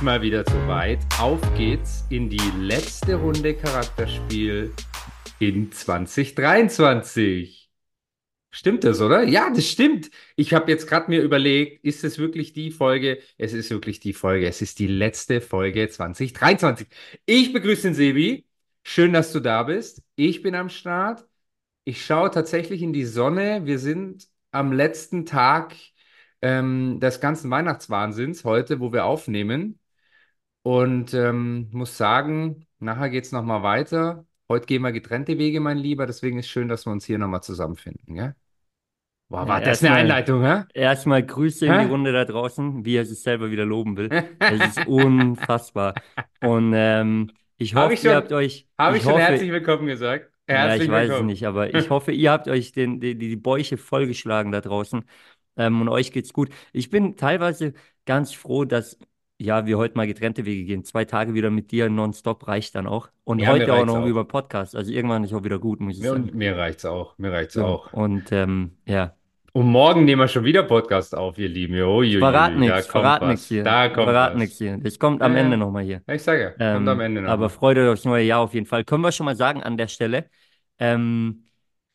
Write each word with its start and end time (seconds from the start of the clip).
ist 0.00 0.04
mal 0.04 0.22
wieder 0.22 0.44
soweit. 0.48 0.98
Auf 1.18 1.40
geht's 1.58 2.06
in 2.08 2.30
die 2.30 2.40
letzte 2.58 3.16
Runde 3.16 3.52
Charakterspiel 3.52 4.72
in 5.40 5.70
2023. 5.70 7.70
Stimmt 8.50 8.84
das, 8.84 9.02
oder? 9.02 9.24
Ja, 9.24 9.52
das 9.54 9.68
stimmt. 9.68 10.10
Ich 10.36 10.54
habe 10.54 10.70
jetzt 10.70 10.86
gerade 10.86 11.10
mir 11.10 11.20
überlegt, 11.20 11.84
ist 11.84 12.02
es 12.02 12.18
wirklich 12.18 12.54
die 12.54 12.70
Folge? 12.70 13.18
Es 13.36 13.52
ist 13.52 13.70
wirklich 13.70 14.00
die 14.00 14.14
Folge. 14.14 14.48
Es 14.48 14.62
ist 14.62 14.78
die 14.78 14.86
letzte 14.86 15.42
Folge 15.42 15.86
2023. 15.86 16.88
Ich 17.26 17.52
begrüße 17.52 17.82
den 17.82 17.94
Sebi. 17.94 18.46
Schön, 18.82 19.12
dass 19.12 19.32
du 19.32 19.40
da 19.40 19.64
bist. 19.64 20.02
Ich 20.16 20.40
bin 20.40 20.54
am 20.54 20.70
Start. 20.70 21.28
Ich 21.84 22.06
schaue 22.06 22.30
tatsächlich 22.30 22.80
in 22.80 22.94
die 22.94 23.04
Sonne. 23.04 23.66
Wir 23.66 23.78
sind 23.78 24.28
am 24.50 24.72
letzten 24.72 25.26
Tag 25.26 25.76
ähm, 26.40 27.00
des 27.00 27.20
ganzen 27.20 27.50
Weihnachtswahnsinns 27.50 28.44
heute, 28.44 28.80
wo 28.80 28.94
wir 28.94 29.04
aufnehmen. 29.04 29.79
Und 30.62 31.14
ähm, 31.14 31.68
muss 31.72 31.96
sagen, 31.96 32.66
nachher 32.78 33.10
geht 33.10 33.24
es 33.24 33.32
nochmal 33.32 33.62
weiter. 33.62 34.26
Heute 34.48 34.66
gehen 34.66 34.82
wir 34.82 34.92
getrennte 34.92 35.38
Wege, 35.38 35.60
mein 35.60 35.78
Lieber. 35.78 36.06
Deswegen 36.06 36.38
ist 36.38 36.48
schön, 36.48 36.68
dass 36.68 36.86
wir 36.86 36.92
uns 36.92 37.04
hier 37.04 37.18
nochmal 37.18 37.42
zusammenfinden. 37.42 38.14
Gell? 38.14 38.34
Boah, 39.28 39.46
war 39.46 39.60
Ja, 39.60 39.66
das 39.66 39.80
eine 39.82 39.90
erstmal- 39.90 39.98
Einleitung, 40.00 40.42
hä? 40.44 40.64
Erstmal 40.74 41.24
Grüße 41.24 41.66
in 41.66 41.78
die 41.78 41.86
Runde 41.86 42.12
da 42.12 42.24
draußen, 42.24 42.84
wie 42.84 42.96
er 42.96 43.04
sich 43.06 43.20
selber 43.22 43.50
wieder 43.50 43.64
loben 43.64 43.96
will. 43.96 44.08
Es 44.40 44.76
ist 44.76 44.86
unfassbar. 44.86 45.94
Und 46.42 46.72
ähm, 46.74 47.30
ich 47.56 47.74
hoffe, 47.74 47.94
ich 47.94 48.00
schon- 48.00 48.10
ihr 48.10 48.16
habt 48.16 48.32
euch. 48.32 48.68
Habe 48.76 48.96
ich, 48.96 49.02
schon 49.04 49.12
hoffe, 49.12 49.22
herzlich 49.22 49.50
willkommen 49.52 49.86
gesagt? 49.86 50.30
ja, 50.48 50.56
Herzlich 50.56 50.84
ich 50.84 50.90
weiß 50.90 51.04
es 51.04 51.08
willkommen. 51.10 51.26
nicht, 51.28 51.46
aber 51.46 51.72
ich 51.74 51.90
hoffe, 51.90 52.10
ihr 52.12 52.32
habt 52.32 52.48
euch 52.48 52.72
den, 52.72 53.00
die, 53.00 53.14
die 53.16 53.36
Bäuche 53.36 53.76
vollgeschlagen 53.76 54.50
da 54.52 54.60
draußen 54.60 55.04
ähm, 55.56 55.80
und 55.80 55.88
euch 55.88 56.10
geht's 56.12 56.32
gut. 56.32 56.50
Ich 56.72 56.90
bin 56.90 57.16
teilweise 57.16 57.72
ganz 58.06 58.32
froh, 58.34 58.64
dass 58.64 58.98
ja, 59.40 59.66
wir 59.66 59.78
heute 59.78 59.96
mal 59.96 60.06
getrennte 60.06 60.44
Wege 60.44 60.64
gehen. 60.64 60.84
Zwei 60.84 61.04
Tage 61.04 61.34
wieder 61.34 61.50
mit 61.50 61.70
dir 61.70 61.88
nonstop 61.88 62.46
reicht 62.48 62.74
dann 62.74 62.86
auch. 62.86 63.08
Und 63.24 63.38
Ja, 63.40 63.48
heute 63.48 63.72
auch 63.74 63.84
noch 63.86 64.02
auch. 64.02 64.06
über 64.06 64.24
Podcast. 64.24 64.76
Also 64.76 64.92
irgendwann 64.92 65.24
ist 65.24 65.32
auch 65.32 65.44
wieder 65.44 65.58
gut, 65.58 65.80
muss 65.80 65.96
ich 65.96 66.02
Mir, 66.02 66.08
sagen. 66.10 66.30
mir 66.34 66.56
reicht's 66.56 66.84
auch. 66.84 67.16
Mir 67.18 67.32
reicht's 67.32 67.54
So, 67.54 67.64
auch. 67.64 67.92
Und 67.92 68.30
ähm, 68.32 68.76
ja. 68.86 69.14
Und 69.52 69.66
morgen 69.66 70.04
nehmen 70.04 70.20
wir 70.22 70.28
schon 70.28 70.44
wieder 70.44 70.62
Podcast 70.62 71.14
auf, 71.16 71.36
ihr 71.38 71.48
Lieben. 71.48 71.74
Uiuiui, 71.74 72.18
Verrat 72.20 72.56
nichts, 72.56 72.86
verrat 72.86 73.22
nichts 73.22 73.46
hier. 73.48 73.64
Da 73.64 73.88
kommt 73.88 74.04
verrat 74.06 74.36
nichts 74.36 74.58
hier. 74.58 74.78
Das 74.78 74.98
kommt 74.98 75.22
am 75.22 75.32
Ja. 75.32 75.38
Ende 75.40 75.56
nochmal 75.56 75.82
hier. 75.82 76.02
Ich 76.06 76.22
sage, 76.22 76.50
kommt 76.50 76.60
Ähm, 76.60 76.88
am 76.88 77.00
Ende 77.00 77.22
noch. 77.22 77.30
aber 77.30 77.50
freut 77.50 77.76
euch 77.78 77.88
aufs 77.88 78.04
neue 78.04 78.24
Jahr 78.24 78.40
auf 78.40 78.54
jeden 78.54 78.66
Fall. 78.66 78.84
Können 78.84 79.02
wir 79.02 79.10
schon 79.10 79.26
mal 79.26 79.34
sagen 79.36 79.62
an 79.62 79.76
der 79.76 79.88
Stelle. 79.88 80.26
Ähm, 80.78 81.44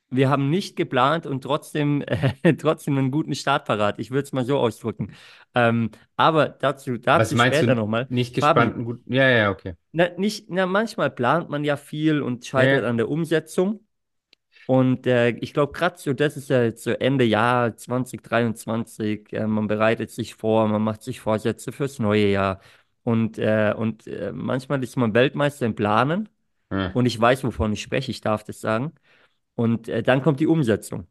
wir 0.09 0.29
haben 0.29 0.49
nicht 0.49 0.75
geplant 0.75 1.25
und 1.25 1.41
trotzdem, 1.43 2.01
äh, 2.01 2.53
trotzdem 2.57 2.97
einen 2.97 3.11
guten 3.11 3.35
Start 3.35 3.65
parat. 3.65 3.99
Ich 3.99 4.11
würde 4.11 4.23
es 4.23 4.33
mal 4.33 4.45
so 4.45 4.57
ausdrücken. 4.59 5.13
Ähm, 5.53 5.91
aber 6.15 6.49
dazu, 6.49 6.93
Was 6.93 7.01
dazu 7.03 7.35
meinst 7.35 7.57
später 7.57 7.75
nochmal. 7.75 8.05
Nicht 8.09 8.35
Fabi. 8.39 8.59
gespannt. 8.59 8.85
Gut. 8.85 9.01
Ja, 9.07 9.27
ja, 9.29 9.49
okay. 9.51 9.73
Na, 9.91 10.09
nicht, 10.17 10.49
na, 10.49 10.65
manchmal 10.65 11.09
plant 11.09 11.49
man 11.49 11.63
ja 11.63 11.77
viel 11.77 12.21
und 12.21 12.45
scheitert 12.45 12.83
Ja. 12.83 12.89
an 12.89 12.97
der 12.97 13.09
Umsetzung. 13.09 13.81
Und 14.67 15.05
äh, 15.05 15.29
ich 15.29 15.53
glaube, 15.53 15.73
gerade 15.73 15.97
so, 15.97 16.13
das 16.13 16.37
ist 16.37 16.49
ja 16.49 16.63
jetzt 16.63 16.83
so 16.83 16.91
Ende 16.91 17.23
Jahr 17.23 17.75
2023. 17.77 19.31
Äh, 19.33 19.47
man 19.47 19.67
bereitet 19.67 20.09
sich 20.11 20.35
vor, 20.35 20.67
man 20.67 20.81
macht 20.81 21.03
sich 21.03 21.19
Vorsätze 21.19 21.71
fürs 21.71 21.99
neue 21.99 22.27
Jahr. 22.31 22.61
Und, 23.03 23.37
äh, 23.37 23.73
und 23.77 24.07
äh, 24.07 24.31
manchmal 24.33 24.83
ist 24.83 24.95
man 24.97 25.13
Weltmeister 25.13 25.65
im 25.67 25.75
Planen. 25.75 26.29
Ja. 26.71 26.89
Und 26.93 27.05
ich 27.05 27.19
weiß, 27.19 27.43
wovon 27.43 27.73
ich 27.73 27.81
spreche, 27.83 28.11
ich 28.11 28.21
darf 28.21 28.43
das 28.43 28.59
sagen. 28.61 28.93
Und 29.55 29.87
äh, 29.89 30.03
dann 30.03 30.21
kommt 30.21 30.39
die 30.39 30.47
Umsetzung. 30.47 31.07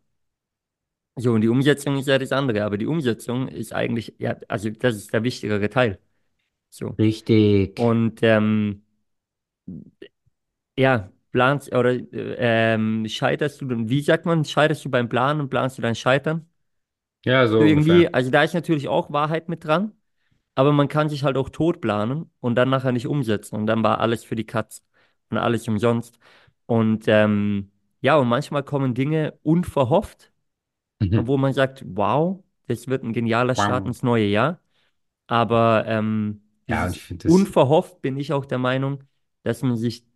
So, 1.17 1.33
und 1.33 1.43
die 1.43 1.49
Umsetzung 1.49 1.97
ist 1.97 2.09
ja 2.09 2.19
das 2.19 2.33
andere, 2.33 2.65
aber 2.65 2.77
die 2.77 2.87
Umsetzung 2.87 3.47
ist 3.49 3.73
eigentlich, 3.73 4.15
ja, 4.19 4.37
also 4.49 4.71
das 4.71 4.97
ist 4.97 5.13
der 5.13 5.23
wichtigere 5.23 5.71
Teil. 5.71 6.01
So. 6.71 6.99
Richtig. 6.99 7.77
Und 7.77 8.21
ähm, 8.23 8.85
ja, 10.79 11.11
planst 11.33 11.73
oder 11.75 11.93
äh, 11.93 12.05
ähm, 12.75 13.07
scheiterst 13.09 13.61
du 13.61 13.67
dann, 13.67 13.89
wie 13.89 14.01
sagt 14.03 14.27
man, 14.27 14.45
scheiterst 14.45 14.85
du 14.85 14.91
beim 14.91 15.09
Planen 15.09 15.41
und 15.41 15.51
planst 15.51 15.79
du 15.79 15.83
dein 15.83 15.95
Scheitern? 15.95 16.49
Ja, 17.25 17.47
so 17.47 17.59
So 17.59 17.65
irgendwie, 17.65 18.09
ungefähr. 18.09 18.13
also 18.13 18.31
da 18.31 18.43
ist 18.43 18.55
natürlich 18.55 18.89
auch 18.89 19.13
Wahrheit 19.13 19.49
mit 19.49 19.65
dran, 19.65 19.93
aber 20.57 20.73
man 20.73 20.89
kann 20.89 21.09
sich 21.11 21.25
halt 21.25 21.37
auch 21.37 21.51
tot 21.51 21.81
planen 21.83 22.31
und 22.41 22.57
dann 22.57 22.71
nachher 22.71 22.93
nicht 22.93 23.07
umsetzen 23.09 23.57
und 23.57 23.67
dann 23.67 23.83
war 23.85 24.01
alles 24.01 24.25
für 24.25 24.37
die 24.37 24.47
Katz 24.47 24.83
und 25.31 25.39
alles 25.39 25.69
umsonst. 25.69 26.19
Und 26.67 27.05
ähm, 27.09 27.73
ja, 28.05 28.17
und 28.19 28.29
manchmal 28.29 28.65
kommen 28.65 28.95
Dinge 28.95 29.39
unverhofft, 29.45 30.33
Mhm. 31.01 31.25
wo 31.27 31.37
man 31.39 31.53
sagt, 31.53 31.85
wow, 31.87 32.43
das 32.67 32.89
wird 32.89 33.05
ein 33.05 33.13
genialer 33.13 33.55
Start 33.55 33.85
Wow. 33.85 33.87
ins 33.87 34.03
neue 34.03 34.27
Jahr. 34.27 34.61
Aber 35.29 35.85
ähm, 35.87 36.43
Ja, 36.67 36.93
unverhofft 37.25 38.03
bin 38.03 38.17
ich 38.19 38.33
auch 38.33 38.47
der 38.47 38.59
Meinung, 38.59 39.05
dass 39.45 39.63
man 39.63 39.77
sich 39.77 40.07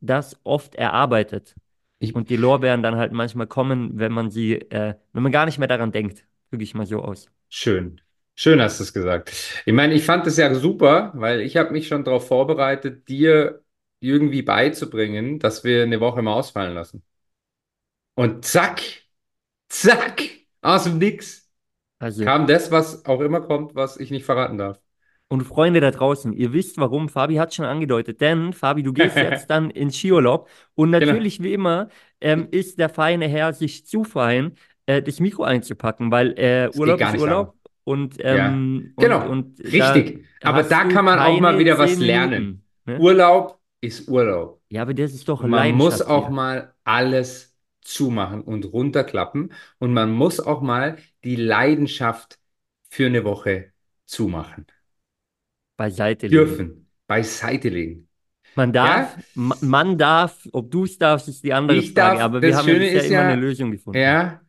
das 0.00 0.38
oft 0.44 0.74
erarbeitet 0.76 1.56
Ich, 2.00 2.14
und 2.14 2.30
die 2.30 2.36
Lorbeeren 2.36 2.82
dann 2.82 2.96
halt 2.96 3.12
manchmal 3.12 3.46
kommen, 3.48 3.98
wenn 3.98 4.12
man 4.12 4.30
sie, 4.30 4.54
äh, 4.56 4.96
wenn 5.14 5.22
man 5.24 5.32
gar 5.32 5.46
nicht 5.46 5.58
mehr 5.58 5.68
daran 5.68 5.92
denkt. 5.92 6.26
Drücke 6.50 6.64
ich 6.64 6.74
mal 6.74 6.86
so 6.86 7.02
aus. 7.02 7.30
schön. 7.48 8.00
Schön 8.34 8.60
hast 8.60 8.78
du 8.78 8.84
es 8.84 8.92
gesagt. 8.92 9.30
Ich 9.66 9.72
meine, 9.72 9.94
ich 9.94 10.04
fand 10.04 10.26
es 10.26 10.36
ja 10.36 10.54
super, 10.54 11.12
weil 11.16 11.40
ich 11.40 11.56
habe 11.56 11.72
mich 11.72 11.88
schon 11.88 12.04
darauf 12.04 12.28
vorbereitet, 12.28 13.08
dir 13.08 13.64
irgendwie 14.00 14.42
beizubringen, 14.42 15.38
dass 15.40 15.64
wir 15.64 15.82
eine 15.82 15.98
Woche 16.00 16.22
mal 16.22 16.34
ausfallen 16.34 16.74
lassen. 16.74 17.02
Und 18.18 18.44
zack, 18.44 18.82
zack, 19.68 20.22
aus 20.60 20.84
dem 20.84 20.98
Nix 20.98 21.48
Also, 22.00 22.24
kam 22.24 22.48
das, 22.48 22.70
was 22.72 23.04
auch 23.06 23.20
immer 23.20 23.40
kommt, 23.40 23.76
was 23.76 23.96
ich 23.96 24.10
nicht 24.10 24.24
verraten 24.24 24.58
darf. 24.58 24.80
und 25.28 25.42
Freunde 25.42 25.80
da 25.80 25.90
draußen, 25.90 26.32
ihr 26.32 26.52
wisst 26.52 26.78
warum, 26.78 27.08
Fabi 27.08 27.36
hat 27.36 27.54
schon 27.54 27.66
angedeutet, 27.66 28.20
denn 28.20 28.52
Fabi, 28.52 28.82
du 28.82 28.92
gehst 28.92 29.16
jetzt 29.16 29.50
dann 29.50 29.70
in 29.70 29.90
Skiurlaub 29.92 30.48
und 30.74 30.90
Genau. 30.92 31.12
natürlich 31.12 31.42
wie 31.42 31.52
immer 31.52 31.88
ähm, 32.20 32.48
ist 32.50 32.78
der 32.78 32.88
feine 32.88 33.28
Herr 33.28 33.52
sich 33.52 33.86
zu 33.86 34.04
fein, 34.04 34.54
äh, 34.86 35.02
das 35.02 35.20
Mikro 35.20 35.44
einzupacken, 35.44 36.10
weil 36.10 36.32
äh, 36.38 36.70
Urlaub 36.76 37.00
ist 37.00 37.20
Urlaub 37.20 37.54
und, 37.84 38.16
ähm, 38.20 38.94
Genau, 38.98 39.22
und, 39.22 39.28
und 39.28 39.58
da 39.78 39.92
richtig. 39.92 40.24
Aber 40.42 40.62
da 40.62 40.84
kann 40.84 41.04
man 41.04 41.18
auch 41.18 41.38
mal 41.40 41.58
wieder 41.58 41.78
was 41.78 41.98
lernen. 41.98 42.62
Ne? 42.84 42.98
Urlaub 42.98 43.60
ist 43.80 44.08
Urlaub. 44.08 44.60
Ja, 44.70 44.82
aber 44.82 44.94
das 44.94 45.12
ist 45.12 45.28
doch 45.28 45.42
man 45.42 45.72
muss 45.76 46.02
auch 46.02 46.26
hier. 46.26 46.34
mal 46.34 46.74
alles 46.84 47.47
zumachen 47.88 48.42
und 48.42 48.64
runterklappen. 48.66 49.52
Und 49.78 49.92
man 49.92 50.12
muss 50.12 50.40
auch 50.40 50.60
mal 50.62 50.98
die 51.24 51.36
Leidenschaft 51.36 52.38
für 52.90 53.06
eine 53.06 53.24
Woche 53.24 53.72
zumachen. 54.06 54.66
beiseite 55.76 56.26
legen. 56.28 56.34
Dürfen. 56.34 56.86
Beiseite 57.06 57.68
legen. 57.70 58.08
Man 58.54 58.72
darf, 58.72 59.16
ma- 59.34 59.56
man 59.60 59.96
darf, 59.98 60.46
ob 60.52 60.70
du 60.70 60.84
es 60.84 60.98
darfst, 60.98 61.28
ist 61.28 61.44
die 61.44 61.52
andere 61.52 61.78
Ich 61.78 61.92
Frage, 61.94 62.18
darf, 62.18 62.20
aber 62.22 62.40
wir 62.40 62.50
das 62.50 62.56
haben 62.56 62.68
ja 62.68 62.74
Schöne 62.74 62.88
ist 62.90 63.04
immer 63.04 63.20
ja, 63.20 63.28
eine 63.28 63.36
Lösung 63.36 63.70
gefunden. 63.70 64.00
ja, 64.00 64.40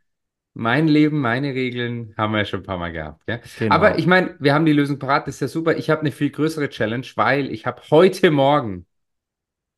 mein 0.54 0.88
Leben, 0.88 1.20
meine 1.22 1.54
Regeln 1.56 2.14
haben 2.18 2.34
wir 2.34 2.46
schon 2.46 2.62
ein 2.62 2.64
paar 2.66 2.78
Mal 2.80 2.92
gehabt. 2.92 3.26
Gell? 3.28 3.42
Genau. 3.56 3.76
Aber 3.76 4.00
ich 4.00 4.08
meine, 4.08 4.36
wir 4.40 4.54
haben 4.54 4.66
die 4.66 4.74
Lösung 4.74 5.00
parat, 5.00 5.28
das 5.28 5.36
ist 5.36 5.42
ja 5.42 5.48
super. 5.50 5.78
Ich 5.78 5.90
habe 5.90 6.02
eine 6.02 6.12
viel 6.12 6.32
größere 6.32 6.70
Challenge, 6.70 7.08
weil 7.16 7.52
ich 7.52 7.66
habe 7.66 7.82
heute 7.92 8.32
Morgen 8.32 8.88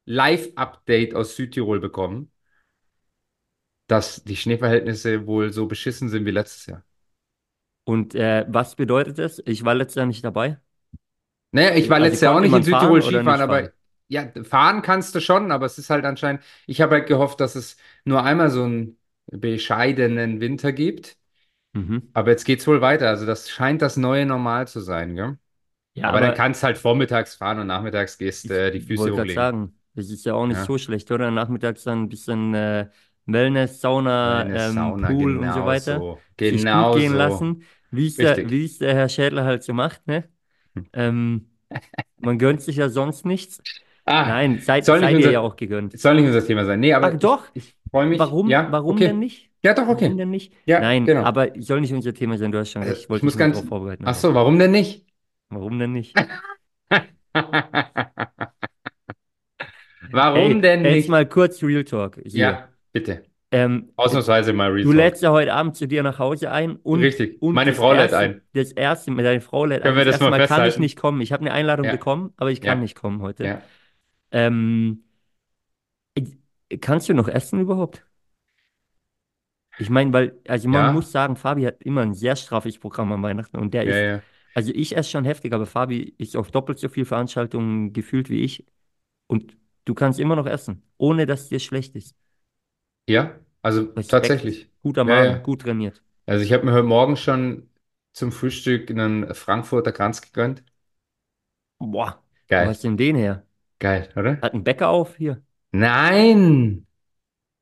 Live-Update 0.06 1.16
aus 1.16 1.36
Südtirol 1.36 1.80
bekommen, 1.80 2.32
dass 3.92 4.24
die 4.24 4.36
Schneeverhältnisse 4.38 5.28
wohl 5.28 5.52
so 5.54 5.68
beschissen 5.68 6.10
sind 6.10 6.26
wie 6.26 6.32
letztes 6.32 6.66
Jahr. 6.68 6.84
Und 7.84 8.16
äh, 8.16 8.46
was 8.48 8.76
bedeutet 8.76 9.18
das? 9.20 9.42
Ich 9.46 9.64
war 9.66 9.76
letztes 9.76 9.96
Jahr 9.96 10.06
nicht 10.06 10.24
dabei. 10.24 10.60
Naja, 11.52 11.76
ich 11.76 11.90
war 11.90 12.00
Also 12.00 12.18
letztes 12.18 12.22
Jahr 12.22 12.36
auch 12.36 12.40
nicht 12.40 12.54
in 12.54 12.64
Südtirol 12.64 13.02
fahren 13.02 13.02
Skifahren, 13.02 13.42
nicht 13.42 13.42
aber 13.42 13.72
fahren? 13.72 13.72
ja, 14.08 14.30
fahren 14.44 14.82
kannst 14.82 15.16
du 15.16 15.20
schon, 15.22 15.52
aber 15.52 15.66
es 15.66 15.78
ist 15.78 15.90
halt 15.90 16.06
anscheinend, 16.06 16.44
ich 16.68 16.82
habe 16.82 16.96
halt 16.96 17.08
gehofft, 17.08 17.40
dass 17.40 17.56
es 17.56 17.78
nur 18.06 18.24
einmal 18.24 18.50
so 18.50 18.64
einen 18.64 18.98
bescheidenen 19.28 20.40
Winter 20.42 20.72
gibt. 20.74 21.18
Mhm. 21.74 22.12
Aber 22.14 22.32
jetzt 22.32 22.46
geht's 22.46 22.68
wohl 22.68 22.82
weiter. 22.82 23.10
Also 23.10 23.26
das 23.26 23.50
scheint 23.50 23.82
das 23.82 23.98
neue 23.98 24.26
Normal 24.26 24.68
zu 24.68 24.82
sein, 24.82 25.16
gell? 25.16 25.38
Ja, 25.94 26.08
Aber 26.08 26.22
dann 26.22 26.34
aber 26.34 26.36
kannst 26.36 26.64
halt 26.64 26.78
vormittags 26.78 27.36
fahren 27.36 27.60
und 27.60 27.68
nachmittags 27.68 28.18
gehst 28.18 28.50
ich 28.50 28.52
äh, 28.52 28.72
die 28.72 28.82
Füße 28.82 29.14
wollte 29.14 29.16
gerade 29.16 29.32
hochlegen. 29.32 29.32
sagen, 29.32 29.76
das 29.94 30.10
ist 30.10 30.26
ja 30.26 30.34
auch 30.34 30.48
nicht 30.48 30.62
Ja. 30.62 30.64
so 30.64 30.78
schlecht, 30.78 31.12
oder? 31.12 31.32
Nachmittags 31.32 31.84
dann 31.84 32.04
ein 32.04 32.10
bisschen 32.10 32.54
äh, 32.54 32.90
Wellness, 33.34 33.82
Sauna, 33.82 34.48
Eine 34.48 34.60
ähm, 34.70 35.00
Sauna, 35.00 35.02
Pool 35.02 35.38
und 35.38 35.52
so 35.52 35.66
genau 35.66 35.66
weiter. 35.66 36.06
so. 36.06 36.26
Sich 36.42 36.70
gut 36.70 36.92
Genau 36.92 36.92
gehen 36.92 37.14
so. 37.14 37.16
lassen, 37.16 37.64
wie 37.92 38.08
es 38.08 38.20
der, 38.20 38.38
der 38.80 38.96
Herr 38.96 39.10
Schädler 39.10 39.46
halt 39.46 39.64
so 39.64 39.74
macht, 39.74 40.08
ne? 40.08 40.30
Ähm, 40.94 41.52
man 42.20 42.40
gönnt 42.40 42.62
sich 42.62 42.78
ja 42.78 42.90
sonst 42.90 43.26
nichts. 43.26 43.64
Ah, 44.06 44.46
Nein, 44.46 44.60
seid, 44.60 44.86
soll 44.86 45.00
seid 45.00 45.18
ihr 45.20 45.28
unser, 45.28 45.32
ja 45.32 45.40
auch 45.42 45.56
gegönnt. 45.56 45.96
soll 45.96 46.16
nicht 46.16 46.26
unser 46.28 46.46
Thema 46.46 46.66
sein. 46.66 46.80
Nee, 46.80 46.94
aber 46.94 47.12
Ach 47.12 47.18
doch, 47.20 47.48
ich, 47.54 47.70
ich 47.70 47.76
freue 47.92 48.08
mich. 48.08 48.40
warum, 48.42 48.46
Ja, 48.46 48.72
warum 48.72 49.04
okay. 49.04 49.04
denn 49.04 49.20
nicht? 49.20 49.52
Ja, 49.64 49.74
doch, 49.74 49.88
Warum 49.88 50.18
okay. 50.18 50.18
denn 50.18 50.30
nicht? 50.30 50.54
Ja, 50.66 50.82
Nein, 50.82 51.04
genau. 51.04 51.24
aber 51.24 51.52
soll 51.62 51.82
nicht 51.82 51.94
unser 51.94 52.14
Thema 52.14 52.38
sein, 52.38 52.52
du 52.52 52.60
hast 52.60 52.72
schon 52.72 52.84
Also, 52.84 52.94
recht. 52.94 53.04
Ich 53.04 53.10
ich 53.10 53.22
wollte 53.22 53.24
muss 53.24 53.36
mich 53.36 53.38
nur 53.38 53.46
ganz. 53.46 53.52
darauf 53.52 53.68
vorbereiten. 53.68 54.08
Ach 54.08 54.16
so, 54.16 54.34
warum 54.34 54.60
denn 54.60 54.72
nicht? 54.72 55.06
warum 55.50 55.78
denn 55.80 55.92
nicht? 55.94 56.20
Warum 60.12 60.62
Ey, 60.62 60.62
denn 60.62 60.84
jetzt 60.84 61.08
nicht? 61.08 61.10
mal 61.10 61.28
kurz 61.28 61.62
Real 61.64 61.84
Talk. 61.84 62.20
Hier. 62.26 62.58
Ja, 62.58 62.70
bitte. 62.92 63.24
Ähm, 63.54 63.90
Ausnahmsweise 63.98 64.54
mal 64.54 64.70
du 64.70 64.76
Real 64.76 64.86
Talk. 64.86 64.96
lädst 64.96 65.24
ja 65.24 65.32
heute 65.32 65.54
Abend 65.54 65.76
zu 65.76 65.86
dir 65.88 66.04
nach 66.04 66.20
Hause 66.20 66.52
ein 66.52 66.78
und, 66.78 67.02
Richtig. 67.02 67.42
und 67.42 67.54
Meine 67.54 67.74
Frau 67.74 67.92
lädt 67.92 68.14
ein. 68.14 68.42
Das 68.54 68.72
erste, 68.72 69.12
mit 69.12 69.26
deiner 69.26 69.42
Frau 69.42 69.66
lädt 69.66 69.82
Können 69.82 69.94
ein. 69.96 69.98
wir 69.98 70.06
Das 70.06 70.20
das 70.20 70.22
mal 70.30 70.38
Mal 70.38 70.48
kann 70.48 70.66
ich 70.68 70.78
nicht 70.78 70.98
kommen. 70.98 71.20
Ich 71.20 71.34
habe 71.34 71.42
eine 71.42 71.52
Einladung 71.52 71.86
Ja. 71.86 71.92
bekommen, 71.92 72.34
aber 72.38 72.52
ich 72.52 72.62
kann 72.62 72.78
Ja. 72.78 72.82
nicht 72.84 72.96
kommen 72.96 73.22
heute. 73.22 73.44
Ja. 73.46 73.62
Ähm, 74.32 75.04
kannst 76.80 77.10
du 77.10 77.14
noch 77.14 77.28
essen 77.28 77.60
überhaupt? 77.60 78.06
Ich 79.80 79.90
meine, 79.90 80.14
weil, 80.14 80.40
also 80.48 80.70
man 80.70 80.94
muss 80.94 81.12
sagen, 81.12 81.36
Fabi 81.36 81.64
hat 81.64 81.82
immer 81.82 82.02
ein 82.02 82.14
sehr 82.14 82.36
straffes 82.36 82.78
Programm 82.78 83.12
an 83.12 83.24
Weihnachten 83.24 83.58
und 83.58 83.74
der 83.74 83.84
ist, 83.84 83.96
ja. 83.96 84.22
also 84.54 84.72
ich 84.74 84.96
esse 84.96 85.10
schon 85.10 85.26
heftig, 85.26 85.54
aber 85.54 85.66
Fabi 85.66 86.14
ist 86.18 86.36
auf 86.36 86.52
doppelt 86.52 86.78
so 86.78 86.88
viel 86.90 87.06
Veranstaltungen 87.06 87.92
gefühlt 87.94 88.30
wie 88.30 88.42
ich 88.44 88.66
und 89.28 89.58
du 89.86 89.94
kannst 89.94 90.20
immer 90.20 90.36
noch 90.36 90.46
essen, 90.46 90.84
ohne 90.98 91.26
dass 91.26 91.50
dir 91.50 91.60
schlecht 91.60 91.96
ist. 91.96 92.16
Ja, 93.12 93.40
also 93.62 93.94
Respekt, 93.96 94.48
tatsächlich. 94.48 94.70
guter 94.82 95.06
Ja, 95.06 95.16
Magen, 95.16 95.42
ja. 95.42 95.44
gut 95.44 95.62
trainiert. 95.62 96.04
Also 96.26 96.44
ich 96.46 96.54
habe 96.54 96.66
mir 96.66 96.74
heute 96.74 96.84
Morgen 96.84 97.18
schon 97.18 97.70
zum 98.14 98.32
Frühstück 98.32 98.90
einen 98.92 99.34
Frankfurter 99.36 99.92
Kranz 99.92 100.22
gegönnt. 100.22 100.64
Boah, 101.80 102.24
wo 102.56 102.68
Geil. 102.68 102.70
hast 102.70 102.84
du 102.84 102.88
denn 102.88 102.96
den 102.98 103.16
her? 103.18 103.46
Geil, 103.80 104.10
oder? 104.16 104.42
Hat 104.42 104.54
ein 104.56 104.64
Bäcker 104.66 104.90
auf 104.90 105.18
hier? 105.18 105.44
Nein, 105.72 106.86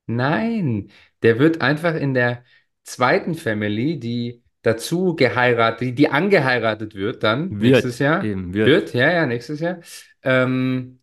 nein. 0.07 0.91
Der 1.23 1.39
wird 1.39 1.61
einfach 1.61 1.95
in 1.95 2.13
der 2.13 2.43
zweiten 2.83 3.35
Family, 3.35 3.99
die 3.99 4.43
dazu 4.63 5.15
geheiratet, 5.15 5.81
die, 5.81 5.95
die 5.95 6.09
angeheiratet 6.09 6.95
wird 6.95 7.23
dann 7.23 7.57
nächstes 7.57 7.99
Wird, 7.99 7.99
Jahr. 7.99 8.23
eben, 8.23 8.53
wird. 8.53 8.65
Wird, 8.65 8.93
ja, 8.93 9.11
ja, 9.11 9.25
nächstes 9.25 9.59
Jahr. 9.61 9.79
Ähm, 10.23 11.01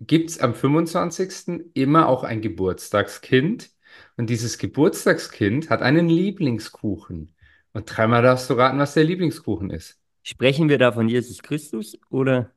gibt 0.00 0.30
es 0.30 0.38
am 0.40 0.54
25. 0.54 1.70
immer 1.74 2.08
auch 2.08 2.24
ein 2.24 2.40
Geburtstagskind. 2.42 3.70
Und 4.16 4.30
dieses 4.30 4.58
Geburtstagskind 4.58 5.70
hat 5.70 5.82
einen 5.82 6.08
Lieblingskuchen. 6.08 7.34
Und 7.72 7.86
dreimal 7.86 8.22
darfst 8.22 8.50
du 8.50 8.54
raten, 8.54 8.78
was 8.78 8.94
der 8.94 9.04
Lieblingskuchen 9.04 9.70
ist. 9.70 10.00
Sprechen 10.24 10.68
wir 10.68 10.78
da 10.78 10.90
von 10.92 11.08
Jesus 11.08 11.40
Christus 11.42 11.96
oder? 12.10 12.50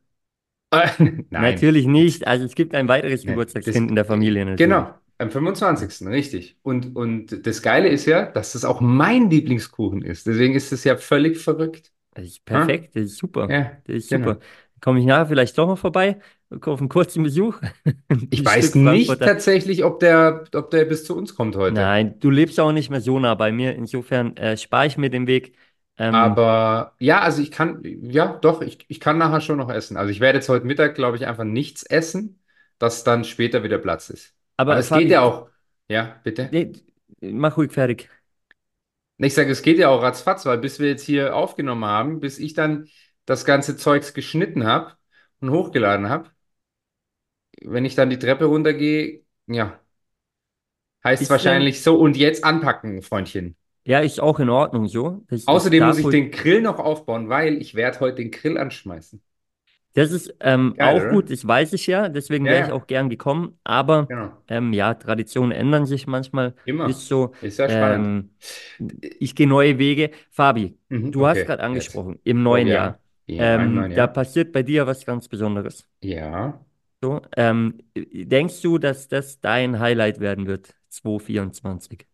Äh, 0.71 0.89
Nein. 1.29 1.43
Natürlich 1.53 1.85
nicht. 1.87 2.25
Also 2.27 2.45
es 2.45 2.55
gibt 2.55 2.73
ein 2.75 2.87
weiteres 2.87 3.25
Nee, 3.25 3.25
Geburtstagskind 3.25 3.89
in 3.89 3.95
der 3.95 4.05
Familie 4.05 4.45
natürlich. 4.45 4.67
Genau, 4.67 4.93
am 5.17 5.31
25. 5.31 6.07
richtig. 6.09 6.57
Und, 6.63 6.95
und 6.95 7.45
das 7.47 7.61
Geile 7.61 7.89
ist 7.89 8.05
ja, 8.05 8.25
dass 8.31 8.53
das 8.53 8.65
auch 8.65 8.81
mein 8.81 9.29
Lieblingskuchen 9.29 10.01
ist. 10.01 10.27
Deswegen 10.27 10.55
ist 10.55 10.71
es 10.71 10.83
ja 10.83 10.97
völlig 10.97 11.37
verrückt. 11.39 11.91
Das 12.13 12.25
ist 12.25 12.45
perfekt, 12.45 12.95
das 12.95 13.03
ist 13.05 13.17
super. 13.17 13.53
Ja, 13.53 13.81
Das 13.85 13.95
ist 13.97 14.09
genau. 14.09 14.09
super. 14.09 14.39
Komme 14.81 14.99
ich 14.99 15.05
nachher 15.05 15.27
vielleicht 15.27 15.57
doch 15.57 15.67
mal 15.67 15.75
vorbei, 15.75 16.19
auf 16.61 16.79
einen 16.79 16.89
kurzen 16.89 17.23
Besuch. 17.23 17.61
Ich 18.29 18.43
weiß 18.45 18.75
nicht 18.75 19.21
tatsächlich, 19.23 19.83
ob 19.83 19.99
der, 19.99 20.45
ob 20.53 20.69
der 20.71 20.85
bis 20.85 21.03
zu 21.05 21.15
uns 21.15 21.35
kommt 21.35 21.55
heute. 21.55 21.89
Nein, 21.89 22.19
du 22.19 22.29
lebst 22.29 22.59
auch 22.59 22.71
nicht 22.71 22.89
mehr 22.89 23.01
so 23.01 23.19
nah 23.19 23.35
bei 23.35 23.51
mir. 23.51 23.75
Insofern 23.75 24.35
äh, 24.37 24.57
spare 24.57 24.87
ich 24.87 24.97
mir 24.97 25.09
den 25.09 25.27
Weg. 25.27 25.55
Ähm, 25.97 26.39
Aber 26.39 26.95
ja, 26.99 27.19
also 27.21 27.41
ich 27.41 27.51
kann, 27.51 27.81
ja, 27.83 28.37
doch, 28.39 28.61
ich, 28.61 28.85
ich 28.87 28.99
kann 29.01 29.17
nachher 29.17 29.41
schon 29.41 29.57
noch 29.57 29.69
essen. 29.69 29.97
Also 29.97 30.09
ich 30.11 30.19
werde 30.21 30.37
jetzt 30.39 30.47
heute 30.49 30.65
Mittag, 30.65 30.95
glaube 30.95 31.17
ich, 31.17 31.27
einfach 31.27 31.43
nichts 31.43 31.83
essen, 31.83 32.41
dass 32.79 33.03
dann 33.03 33.23
später 33.25 33.63
wieder 33.63 33.77
Platz 33.77 34.09
ist. 34.09 34.33
aber 34.57 34.77
Aber 34.77 34.79
es 34.79 34.87
Fabi, 34.87 35.03
geht 35.03 35.09
ja 35.11 35.21
auch, 35.21 35.49
ja, 35.89 36.19
bitte. 36.23 36.51
Nee, 36.51 36.71
mach 37.21 37.57
ruhig 37.57 37.71
fertig. 37.71 38.09
Ich 39.19 39.33
sage, 39.33 39.51
es 39.51 39.61
geht 39.63 39.79
ja 39.79 39.89
auch 39.89 40.01
ratzfatz, 40.03 40.45
weil 40.45 40.59
bis 40.59 40.79
wir 40.79 40.87
jetzt 40.89 41.03
hier 41.03 41.35
aufgenommen 41.35 41.85
haben, 41.85 42.19
bis 42.19 42.37
ich 42.39 42.53
dann 42.53 42.87
das 43.25 43.45
ganze 43.45 43.75
Zeugs 43.77 44.13
geschnitten 44.13 44.65
habe 44.65 44.93
und 45.39 45.49
hochgeladen 45.51 46.07
habe, 46.09 46.29
wenn 47.61 47.85
ich 47.85 47.95
dann 47.95 48.09
die 48.09 48.19
Treppe 48.19 48.45
runtergehe, 48.45 49.23
ja, 49.47 49.79
heißt 51.03 51.29
Ist 51.29 51.31
wahrscheinlich 51.31 51.81
so 51.83 51.97
und 51.99 52.17
jetzt 52.17 52.43
anpacken, 52.43 53.01
Freundchen. 53.01 53.55
Ja, 53.85 53.99
ist 54.01 54.19
auch 54.19 54.39
in 54.39 54.49
Ordnung 54.49 54.87
so. 54.87 55.23
Das, 55.29 55.45
Außerdem 55.45 55.83
muss 55.85 55.97
ich 55.97 56.09
den 56.09 56.29
Grill 56.31 56.61
noch 56.61 56.77
aufbauen, 56.79 57.27
weil 57.29 57.59
ich 57.61 57.73
werde 57.75 57.99
heute 58.01 58.17
den 58.17 58.29
Grill 58.31 58.57
anschmeißen. 58.59 59.19
Das 59.93 60.11
ist 60.11 60.33
ähm, 60.41 60.75
Geil, 60.75 60.79
auch 60.79 61.07
oder? 61.07 61.07
gut, 61.07 61.31
das 61.31 61.47
weiß 61.47 61.73
ich 61.73 61.87
ja, 61.87 62.07
deswegen 62.09 62.49
Ja, 62.49 62.51
wäre 62.51 62.61
ich 62.61 62.71
ja. 62.71 62.71
auch 62.71 62.85
gern 62.87 63.09
gekommen. 63.09 63.57
Aber 63.63 64.09
Genau. 64.09 64.43
ähm, 64.47 64.71
ja, 64.73 64.93
Traditionen 64.93 65.51
ändern 65.51 65.85
sich 65.87 66.05
manchmal. 66.07 66.55
Immer. 66.65 67.01
Ist 67.01 67.07
so. 67.07 67.33
Ist 67.39 67.57
ja 67.59 67.69
spannend. 67.69 68.13
Ähm, 68.13 68.35
ich 69.19 69.35
gehe 69.35 69.47
neue 69.47 69.79
Wege. 69.79 70.11
Fabi, 70.29 70.77
Mhm, 70.89 71.11
du 71.11 71.25
hast 71.27 71.45
okay, 71.45 71.45
gerade 71.45 71.63
jetzt. 71.71 72.03
angesprochen, 72.03 72.19
im 72.23 72.43
neuen 72.43 72.67
Oh, 72.67 72.71
ja. 72.71 72.83
Jahr. 72.85 72.99
Ja, 73.25 73.65
Ähm, 73.65 73.67
neuen 73.67 73.91
da 73.93 74.05
Jahr. 74.05 74.07
passiert 74.07 74.51
bei 74.51 74.61
dir 74.63 74.85
was 74.87 75.05
ganz 75.05 75.27
Besonderes. 75.27 75.87
Ja. 76.01 76.59
So, 77.01 77.21
ähm, 77.35 77.77
denkst 77.95 78.61
du, 78.61 78.77
dass 78.79 79.07
das 79.07 79.39
dein 79.39 79.79
Highlight 79.79 80.19
werden 80.19 80.47
wird, 80.47 80.75
2024? 80.89 82.07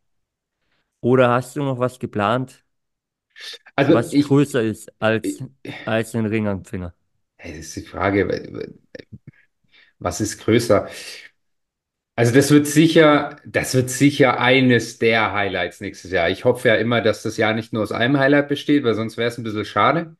Oder 1.01 1.29
hast 1.31 1.55
du 1.55 1.63
noch 1.63 1.79
was 1.79 1.99
geplant, 1.99 2.65
Also 3.75 3.93
was 3.93 4.19
ich, 4.19 4.27
größer 4.27 4.61
ist 4.63 4.91
als, 4.99 5.43
ich- 5.63 5.75
als 5.85 6.15
ein 6.15 6.25
Ring 6.25 6.47
am 6.47 6.65
Finger? 6.65 6.93
Das 7.37 7.51
ist 7.57 7.75
die 7.75 7.81
Frage, 7.85 8.27
was 9.99 10.21
ist 10.21 10.39
größer? 10.39 10.87
Also 12.15 12.31
das 12.33 12.51
wird 12.51 12.67
sicher, 12.67 13.37
das 13.45 13.73
wird 13.73 13.89
sicher 13.89 14.39
eines 14.39 14.99
der 14.99 15.33
Highlights 15.33 15.81
nächstes 15.81 16.11
Jahr. 16.11 16.29
Ich 16.29 16.45
hoffe 16.45 16.67
ja 16.67 16.75
immer, 16.75 17.01
dass 17.01 17.23
das 17.23 17.37
Jahr 17.37 17.53
nicht 17.55 17.73
nur 17.73 17.81
aus 17.83 17.91
einem 17.91 18.19
Highlight 18.19 18.49
besteht, 18.49 18.83
weil 18.83 18.93
sonst 18.93 19.17
wäre 19.17 19.29
es 19.29 19.37
ein 19.39 19.43
bisschen 19.43 19.65
schade. 19.65 20.15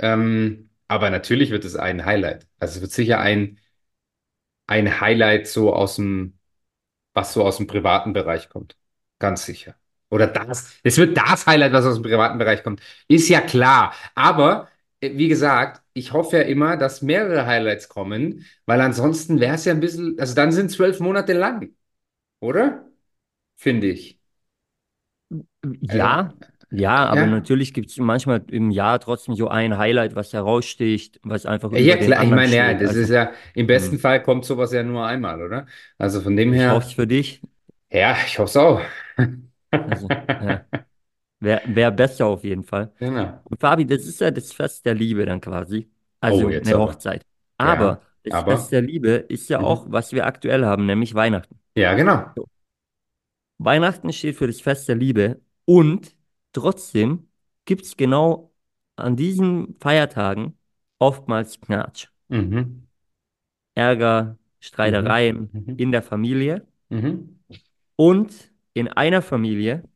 Ähm, 0.00 0.70
aber 0.88 1.10
natürlich 1.10 1.50
wird 1.50 1.64
es 1.64 1.76
ein 1.76 2.04
Highlight. 2.06 2.46
Also 2.60 2.76
es 2.76 2.82
wird 2.82 2.92
sicher 2.92 3.20
ein, 3.20 3.58
ein 4.68 5.00
Highlight 5.02 5.48
so 5.48 5.74
aus 5.74 5.96
dem, 5.96 6.38
was 7.14 7.32
so 7.32 7.44
aus 7.44 7.56
dem 7.58 7.66
privaten 7.66 8.12
Bereich 8.12 8.48
kommt. 8.48 8.76
Ganz 9.18 9.44
sicher. 9.46 9.76
Oder 10.10 10.26
das. 10.26 10.78
Es 10.82 10.96
wird 10.98 11.16
das 11.16 11.46
Highlight, 11.46 11.72
was 11.72 11.84
aus 11.86 11.94
dem 11.96 12.02
privaten 12.04 12.38
Bereich 12.38 12.62
kommt. 12.62 12.80
Ist 13.08 13.28
ja 13.28 13.40
klar. 13.40 13.94
Aber 14.14 14.68
äh, 15.00 15.16
wie 15.16 15.28
gesagt, 15.28 15.82
ich 15.92 16.12
hoffe 16.12 16.38
ja 16.38 16.42
immer, 16.44 16.76
dass 16.76 17.02
mehrere 17.02 17.46
Highlights 17.46 17.88
kommen, 17.88 18.46
weil 18.66 18.80
ansonsten 18.80 19.40
wäre 19.40 19.54
es 19.56 19.64
ja 19.64 19.72
ein 19.74 19.80
bisschen, 19.80 20.18
also 20.18 20.34
dann 20.34 20.52
sind 20.52 20.70
zwölf 20.70 21.00
Monate 21.00 21.32
lang, 21.34 21.74
oder? 22.40 22.86
Finde 23.56 23.88
ich. 23.88 24.20
Ja, 25.80 26.34
ja, 26.70 27.06
aber 27.06 27.20
ja. 27.20 27.26
natürlich 27.26 27.72
gibt 27.74 27.90
es 27.90 27.96
manchmal 27.98 28.42
im 28.50 28.70
Jahr 28.70 29.00
trotzdem 29.00 29.34
so 29.34 29.48
ein 29.48 29.78
Highlight, 29.78 30.14
was 30.14 30.32
heraussticht, 30.32 31.18
was 31.22 31.46
einfach 31.46 31.72
Ja, 31.72 31.94
über 31.94 31.96
den 31.96 32.06
klar, 32.06 32.24
ich 32.24 32.30
meine, 32.30 32.56
ja, 32.56 32.74
das 32.74 32.88
Also, 32.90 33.00
ist 33.00 33.10
ja, 33.10 33.32
im 33.54 33.66
besten 33.66 33.92
hm. 33.94 34.00
Fall 34.00 34.22
kommt 34.22 34.44
sowas 34.44 34.72
ja 34.72 34.82
nur 34.82 35.06
einmal, 35.06 35.42
oder? 35.42 35.66
Also 35.98 36.20
von 36.20 36.36
dem 36.36 36.52
ich 36.52 36.60
her, 36.60 36.72
hoffe 36.72 36.86
es 36.86 36.92
für 36.92 37.06
dich. 37.06 37.40
ja, 37.90 38.16
ich 38.26 38.38
hoffe 38.38 38.48
es 38.50 38.56
auch. 38.56 38.80
Also, 39.84 40.08
ja, 40.40 40.64
wäre 41.40 41.62
wär 41.66 41.90
besser 41.90 42.26
auf 42.26 42.44
jeden 42.44 42.64
Fall. 42.64 42.92
Genau. 42.98 43.40
Und 43.44 43.60
Fabi, 43.60 43.86
das 43.86 44.06
ist 44.06 44.20
ja 44.20 44.30
das 44.30 44.52
Fest 44.52 44.84
der 44.86 44.94
Liebe 44.94 45.24
dann 45.26 45.40
quasi. 45.40 45.90
Also 46.20 46.46
Oh, 46.46 46.48
eine 46.48 46.74
aber. 46.74 46.78
Hochzeit. 46.78 47.22
Aber 47.58 47.84
Ja, 47.86 48.00
das 48.24 48.34
aber- 48.34 48.52
Fest 48.52 48.72
der 48.72 48.82
Liebe 48.82 49.10
ist 49.10 49.48
ja 49.50 49.60
Mhm. 49.60 49.64
auch, 49.64 49.86
was 49.90 50.12
wir 50.12 50.26
aktuell 50.26 50.64
haben, 50.64 50.86
nämlich 50.86 51.14
Weihnachten. 51.14 51.58
Ja, 51.74 51.94
genau. 51.94 52.34
Weihnachten 53.58 54.12
steht 54.12 54.36
für 54.36 54.46
das 54.46 54.60
Fest 54.60 54.88
der 54.88 54.96
Liebe 54.96 55.40
und 55.64 56.14
trotzdem 56.52 57.28
gibt 57.64 57.82
es 57.82 57.96
genau 57.96 58.52
an 58.96 59.16
diesen 59.16 59.76
Feiertagen 59.80 60.58
oftmals 60.98 61.60
Knatsch, 61.60 62.08
Mhm. 62.28 62.88
Ärger, 63.74 64.38
Streitereien 64.60 65.50
Mhm. 65.52 65.78
in 65.78 65.92
der 65.92 66.02
Familie 66.02 66.66
Mhm. 66.88 67.38
und 67.96 68.52
in 68.74 68.88
einer 68.88 69.22
Familie, 69.22 69.88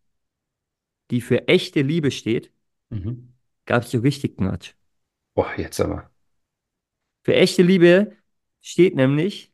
die 1.11 1.21
für 1.21 1.49
echte 1.49 1.83
Liebe 1.83 2.11
steht, 2.11 2.53
Mhm. 2.91 3.35
gab 3.67 3.83
es 3.83 3.91
so 3.91 3.99
richtig 3.99 4.37
Knatsch. 4.37 4.75
Boah, 5.35 5.53
jetzt 5.57 5.81
aber. 5.81 6.11
Für 7.25 7.35
echte 7.35 7.63
Liebe 7.63 8.17
steht 8.61 8.95
nämlich 8.95 9.53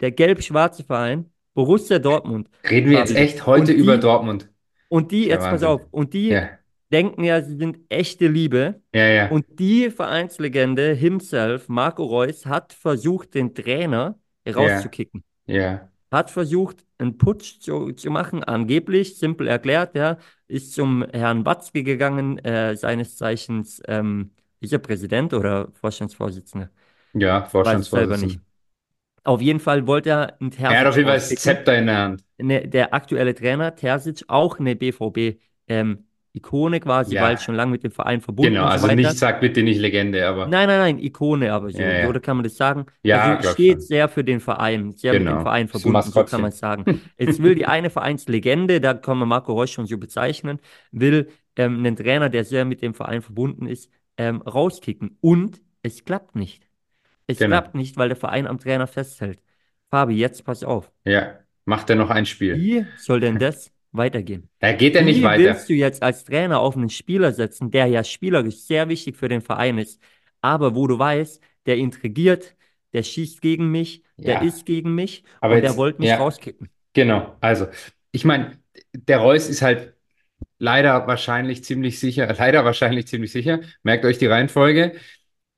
der 0.00 0.10
gelb-schwarze 0.10 0.84
Verein 0.84 1.30
Borussia 1.54 1.98
Dortmund. 1.98 2.50
Reden 2.68 2.90
wir 2.90 2.98
jetzt 2.98 3.14
echt 3.14 3.46
heute 3.46 3.72
über 3.72 3.96
Dortmund? 3.98 4.50
Und 4.94 5.10
die, 5.12 5.26
jetzt 5.26 5.48
pass 5.48 5.62
auf, 5.62 5.82
und 5.90 6.14
die 6.14 6.34
Ja, 6.34 6.58
denken 6.92 7.24
ja, 7.24 7.42
sie 7.42 7.56
sind 7.56 7.78
echte 7.88 8.28
Liebe. 8.28 8.82
ja, 8.92 9.06
ja. 9.08 9.24
Und 9.28 9.46
die 9.58 9.90
Vereinslegende 9.90 10.94
himself, 10.94 11.68
Marco 11.68 12.04
Reus, 12.04 12.46
hat 12.46 12.72
versucht, 12.72 13.34
den 13.34 13.54
Trainer 13.54 14.18
rauszukicken. 14.48 15.24
Ja, 15.46 15.90
Hat 16.10 16.30
versucht, 16.30 16.84
einen 16.98 17.18
Putsch 17.18 17.60
zu, 17.60 17.92
zu 17.92 18.10
machen, 18.10 18.44
angeblich, 18.44 19.18
simpel 19.18 19.48
erklärt, 19.48 19.96
ja, 19.96 20.18
ist 20.46 20.72
zum 20.74 21.04
Herrn 21.12 21.44
Watzke 21.44 21.82
gegangen, 21.82 22.38
äh, 22.38 22.76
seines 22.76 23.16
Zeichens, 23.16 23.82
ähm, 23.88 24.32
ist 24.60 24.72
er 24.72 24.78
Präsident 24.78 25.34
oder 25.34 25.72
Vorstandsvorsitzender? 25.74 26.70
ja, 27.12 27.44
Weiß 27.62 27.80
ich 27.80 27.90
selber 27.90 28.18
Vorstandsvorsitzender. 28.18 28.18
nicht. 28.18 28.42
Auf 29.24 29.40
jeden 29.42 29.60
Fall 29.60 29.86
wollte 29.86 30.10
er 30.10 30.40
einen 30.40 30.52
Er 30.66 30.80
hat 30.80 30.86
auf 30.86 30.96
jeden 30.96 31.08
Fall 31.08 31.16
das. 31.16 31.36
Zepter 31.36 31.76
in 31.78 31.86
der 31.86 31.96
Hand. 31.98 32.24
Ne, 32.38 32.66
der 32.68 32.92
aktuelle 32.94 33.34
Trainer, 33.34 33.74
Terzic, 33.76 34.24
auch 34.28 34.58
eine 34.58 34.74
BVB, 34.76 35.38
ähm, 35.68 36.06
Ikone 36.32 36.80
quasi, 36.80 37.18
weil 37.20 37.36
Ja, 37.36 37.38
schon 37.38 37.54
lange 37.54 37.70
mit 37.72 37.84
dem 37.84 37.92
Verein 37.92 38.20
verbunden 38.20 38.56
genau. 38.56 38.64
und 38.64 38.70
so 38.70 38.74
Also 38.74 38.88
nicht, 38.96 39.18
sag 39.18 39.40
bitte 39.40 39.62
nicht 39.62 39.78
Legende, 39.78 40.26
aber 40.26 40.46
Nein, 40.46 40.68
nein, 40.68 40.78
nein, 40.78 40.98
Ikone, 40.98 41.52
aber 41.52 41.70
ja, 41.70 41.78
so, 41.78 41.82
oder 41.84 42.18
ja. 42.18 42.20
kann 42.20 42.36
man 42.36 42.44
das 42.44 42.56
sagen? 42.56 42.86
Ja, 43.02 43.36
Also 43.38 43.52
steht 43.52 43.82
sehr 43.82 44.08
für 44.08 44.24
den 44.24 44.40
Verein, 44.40 44.92
sehr 44.92 45.14
mit 45.14 45.30
dem 45.30 45.38
Genau. 45.38 45.42
Verein 45.42 45.68
verbunden, 45.68 46.10
so 46.10 46.22
kann 46.24 46.40
man 46.42 46.50
es 46.50 46.58
sagen. 46.58 46.86
Jetzt 47.18 47.42
will 47.42 47.54
die 47.54 47.64
eine 47.66 47.88
Vereinslegende, 47.88 48.80
da 48.80 48.92
kann 48.94 49.16
man 49.18 49.28
Marco 49.28 49.52
Reus 49.54 49.70
schon 49.70 49.86
so 49.86 49.96
bezeichnen, 49.96 50.60
will 50.90 51.28
ähm, 51.56 51.78
einen 51.78 51.96
Trainer, 51.96 52.28
der 52.28 52.44
sehr 52.44 52.64
mit 52.66 52.82
dem 52.82 52.92
Verein 52.94 53.22
verbunden 53.22 53.66
ist, 53.66 53.90
ähm, 54.18 54.42
rauskicken. 54.42 55.16
Und 55.20 55.62
es 55.82 56.04
klappt 56.04 56.34
nicht. 56.36 56.68
Es 57.26 57.38
Genau. 57.38 57.48
klappt 57.48 57.74
nicht, 57.74 57.96
weil 57.96 58.08
der 58.08 58.16
Verein 58.16 58.46
am 58.46 58.58
Trainer 58.58 58.86
festhält. 58.86 59.42
Fabi, 59.90 60.16
jetzt 60.16 60.44
pass 60.44 60.64
auf. 60.64 60.92
Ja. 61.04 61.43
Macht 61.66 61.90
er 61.90 61.96
noch 61.96 62.10
ein 62.10 62.26
Spiel? 62.26 62.70
Wie 62.70 62.86
soll 62.94 63.20
denn 63.20 63.38
das 63.38 63.72
weitergehen? 63.92 64.48
Da 64.60 64.72
geht 64.72 64.96
er 64.96 65.02
nicht 65.02 65.22
Wie 65.22 65.24
weiter. 65.24 65.56
willst 65.56 65.68
du 65.68 65.72
jetzt 65.74 66.02
als 66.02 66.24
Trainer 66.24 66.60
auf 66.60 66.76
einen 66.76 66.88
Spieler 66.90 67.32
setzen, 67.32 67.70
der 67.70 67.86
ja 67.86 68.04
spielerisch 68.04 68.58
sehr 68.60 68.88
wichtig 68.88 69.16
für 69.16 69.28
den 69.28 69.40
Verein 69.42 69.78
ist, 69.78 70.00
aber 70.40 70.74
wo 70.74 70.86
du 70.86 70.98
weißt, 70.98 71.42
der 71.66 71.76
intrigiert, 71.78 72.56
der 72.92 73.02
schießt 73.02 73.40
gegen 73.40 73.70
mich, 73.70 74.02
der 74.26 74.40
Ja. 74.40 74.40
ist 74.40 74.66
gegen 74.66 74.94
mich 74.94 75.24
Aber 75.40 75.56
und 75.56 75.62
der 75.62 75.76
jetzt, 75.76 75.76
wollte 75.76 76.00
mich 76.00 76.18
ja, 76.18 76.18
rauskicken. 76.18 76.70
genau. 76.94 77.36
Also, 77.40 77.68
ich 78.12 78.24
meine, 78.26 78.62
der 78.94 79.18
Reus 79.18 79.48
ist 79.48 79.62
halt 79.62 79.94
leider 80.58 81.08
wahrscheinlich 81.08 81.64
ziemlich 81.64 82.00
sicher, 82.00 82.32
leider 82.38 82.64
wahrscheinlich 82.66 83.08
ziemlich 83.08 83.32
sicher, 83.32 83.60
merkt 83.84 84.06
euch 84.06 84.18
die 84.18 84.26
Reihenfolge, 84.28 84.96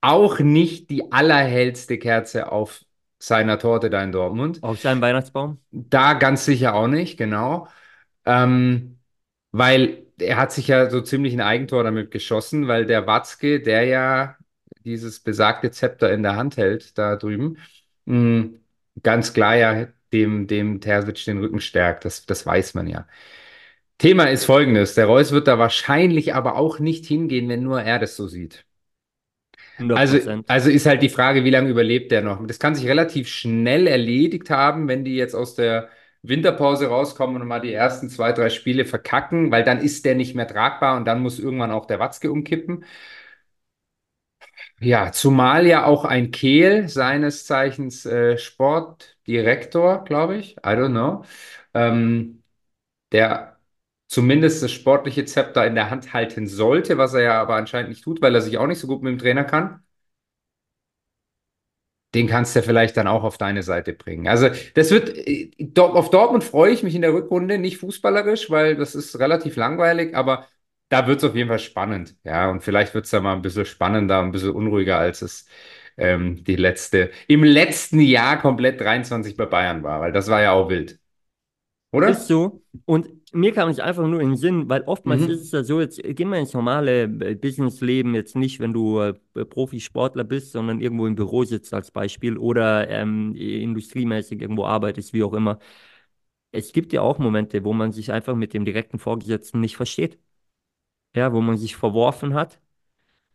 auch 0.03 0.41
nicht 0.41 0.91
die 0.91 1.13
allerhellste 1.13 1.99
Kerze 1.99 2.53
auf 2.53 2.86
seiner 3.19 3.59
Torte 3.59 3.91
da 3.91 4.03
in 4.03 4.13
Dortmund. 4.13 4.63
Auf 4.63 4.81
seinem 4.81 5.01
Weihnachtsbaum? 5.01 5.61
Da 5.71 6.15
ganz 6.15 6.45
sicher 6.45 6.75
auch 6.75 6.89
nicht, 6.89 7.17
genau. 7.17 7.69
Ähm, 8.25 8.99
weil 9.53 10.07
er 10.19 10.37
hat 10.39 10.53
sich 10.53 10.69
ja 10.69 10.91
so 10.91 11.01
ziemlich 11.01 11.35
ein 11.35 11.41
Eigentor 11.41 11.85
damit 11.85 12.11
geschossen, 12.11 12.69
weil 12.69 12.87
der 12.87 13.07
Watzke, 13.07 13.61
der 13.61 13.85
ja 13.85 14.37
dieses 14.85 15.21
besagte 15.21 15.71
Zepter 15.71 16.13
in 16.13 16.23
der 16.23 16.37
Hand 16.37 16.57
hält, 16.57 16.97
da 16.99 17.17
drüben, 17.17 17.59
mh, 18.07 18.51
ganz 19.03 19.33
klar 19.35 19.57
ja 19.57 19.89
dem, 20.13 20.47
dem 20.47 20.81
Terzic 20.81 21.25
den 21.27 21.39
Rücken 21.41 21.61
stärkt. 21.61 22.05
Das, 22.05 22.27
das 22.27 22.47
weiß 22.47 22.75
man 22.75 22.87
ja. 22.89 23.07
Thema 23.99 24.27
ist 24.31 24.45
folgendes: 24.47 24.95
Der 24.95 25.07
Reus 25.07 25.33
wird 25.33 25.49
da 25.49 25.59
wahrscheinlich 25.59 26.35
aber 26.35 26.57
auch 26.57 26.79
nicht 26.79 27.07
hingehen, 27.07 27.49
wenn 27.49 27.63
nur 27.63 27.83
er 27.83 27.99
das 27.99 28.17
so 28.17 28.29
sieht. 28.29 28.65
100 29.79 30.05
Also, 30.05 30.19
Prozent. 30.19 30.47
also 30.47 30.71
ist 30.71 30.87
halt 30.87 31.03
die 31.03 31.09
Frage, 31.09 31.45
wie 31.45 31.51
lange 31.51 31.69
überlebt 31.71 32.13
der 32.13 32.23
noch? 32.23 32.45
Das 32.47 32.59
kann 32.59 32.75
sich 32.75 32.87
relativ 32.87 33.29
schnell 33.29 33.87
erledigt 33.87 34.51
haben, 34.51 34.89
wenn 34.89 35.05
die 35.05 35.17
jetzt 35.17 35.35
aus 35.35 35.55
der 35.55 35.89
Winterpause 36.23 36.89
rauskommen 36.89 37.41
und 37.43 37.49
mal 37.49 37.61
die 37.61 37.73
ersten 37.73 38.09
zwei, 38.11 38.33
drei 38.33 38.51
Spiele 38.51 38.85
verkacken, 38.85 39.51
weil 39.51 39.65
dann 39.65 39.81
ist 39.81 40.05
der 40.05 40.15
nicht 40.15 40.35
mehr 40.35 40.47
tragbar 40.49 40.97
und 40.97 41.05
dann 41.07 41.21
muss 41.23 41.39
irgendwann 41.39 41.71
auch 41.71 41.87
der 41.87 41.99
Watzke 42.01 42.31
umkippen. 42.33 42.85
Ja, 44.81 45.13
zumal 45.13 45.67
ja 45.67 45.85
auch 45.85 46.05
ein 46.05 46.31
Kehl, 46.31 46.89
seines 46.89 47.47
Zeichens 47.47 48.05
äh, 48.07 48.39
Sportdirektor, 48.39 50.05
glaube 50.05 50.37
ich, 50.37 50.57
I 50.59 50.61
don't 50.71 50.91
know, 50.91 51.25
ähm, 51.75 52.43
der 53.13 53.56
zumindest 54.09 54.63
das 54.63 54.73
sportliche 54.73 55.25
Zepter 55.25 55.67
in 55.67 55.75
der 55.75 55.91
Hand 55.91 56.13
halten 56.13 56.47
sollte, 56.47 56.99
was 56.99 57.15
er 57.15 57.23
ja 57.23 57.41
aber 57.43 57.57
anscheinend 57.57 57.91
nicht 57.91 58.05
tut, 58.05 58.23
weil 58.23 58.35
er 58.35 58.41
sich 58.43 58.59
auch 58.59 58.67
nicht 58.67 58.79
so 58.81 58.87
gut 58.87 59.03
mit 59.03 59.13
dem 59.13 59.19
Trainer 59.19 59.45
kann. 59.45 59.81
Den 62.15 62.29
kannst 62.29 62.57
du 62.57 62.63
vielleicht 62.63 62.97
dann 62.97 63.09
auch 63.09 63.25
auf 63.25 63.37
deine 63.37 63.63
Seite 63.63 63.93
bringen. 63.93 64.27
Also, 64.29 64.49
das 64.75 64.91
wird, 64.91 65.11
äh, 65.17 65.51
auf 65.77 66.09
Dortmund 66.11 66.45
freue 66.45 66.73
ich 66.73 66.83
mich 66.83 66.95
in 66.95 67.03
der 67.03 67.13
Rückrunde, 67.13 67.59
nicht 67.59 67.79
fußballerisch, 67.79 68.49
weil 68.51 68.77
das 68.77 68.95
ist 68.95 69.19
relativ 69.19 69.57
langweilig, 69.57 70.15
aber 70.17 70.47
da 70.89 71.07
wird 71.07 71.19
es 71.19 71.25
auf 71.29 71.35
jeden 71.37 71.49
Fall 71.49 71.59
spannend. 71.59 72.17
Ja, 72.25 72.49
und 72.51 72.63
vielleicht 72.63 72.95
wird 72.95 73.05
es 73.05 73.11
da 73.11 73.21
mal 73.21 73.35
ein 73.35 73.43
bisschen 73.43 73.67
spannender, 73.67 74.21
ein 74.23 74.31
bisschen 74.33 74.51
unruhiger, 74.53 74.97
als 74.99 75.21
es 75.21 75.47
ähm, 75.99 76.43
die 76.45 76.57
letzte, 76.57 77.11
im 77.29 77.45
letzten 77.45 78.01
Jahr 78.01 78.41
komplett 78.41 78.81
23 78.81 79.37
bei 79.37 79.45
Bayern 79.47 79.83
war, 79.83 80.01
weil 80.01 80.13
das 80.13 80.29
war 80.29 80.41
ja 80.43 80.53
auch 80.53 80.69
wild, 80.71 80.99
Ist 82.05 82.27
oder? 82.27 82.29
so. 82.29 82.63
Und 82.85 83.09
mir 83.37 83.53
kam 83.53 83.69
es 83.69 83.79
einfach 83.81 84.07
nur 84.07 84.21
in 84.21 84.31
den 84.31 84.37
Sinn, 84.37 84.69
weil 84.69 84.83
oftmals 84.83 85.27
ist 85.27 85.41
Mhm. 85.41 85.43
es 85.43 85.53
ja 85.53 85.63
so, 85.65 85.81
jetzt 85.81 86.03
gehen 86.03 86.29
wir 86.31 86.39
ins 86.39 86.55
normale 86.55 87.05
äh, 87.05 87.35
Businessleben, 87.35 88.15
jetzt 88.15 88.37
nicht, 88.37 88.61
wenn 88.61 88.73
du 88.73 89.01
äh, 89.01 89.15
Profisportler 89.45 90.25
bist, 90.25 90.53
sondern 90.53 90.81
irgendwo 90.81 91.07
im 91.07 91.15
Büro 91.17 91.45
sitzt 91.45 91.75
als 91.75 91.91
Beispiel 91.91 92.39
oder 92.39 92.89
ähm, 92.91 93.35
industriemäßig 93.37 94.41
irgendwo 94.43 94.65
arbeitest, 94.67 95.13
wie 95.13 95.23
auch 95.23 95.35
immer. 95.35 95.59
Es 96.53 96.73
gibt 96.73 96.93
ja 96.95 97.03
auch 97.03 97.19
Momente, 97.19 97.65
wo 97.65 97.73
man 97.75 97.93
sich 97.93 98.13
einfach 98.13 98.35
mit 98.37 98.55
dem 98.55 98.65
direkten 98.65 98.99
Vorgesetzten 98.99 99.61
nicht 99.61 99.77
versteht. 99.77 100.19
Ja, 101.15 101.33
wo 101.33 101.41
man 101.41 101.57
sich 101.57 101.77
verworfen 101.77 102.35
hat. 102.35 102.61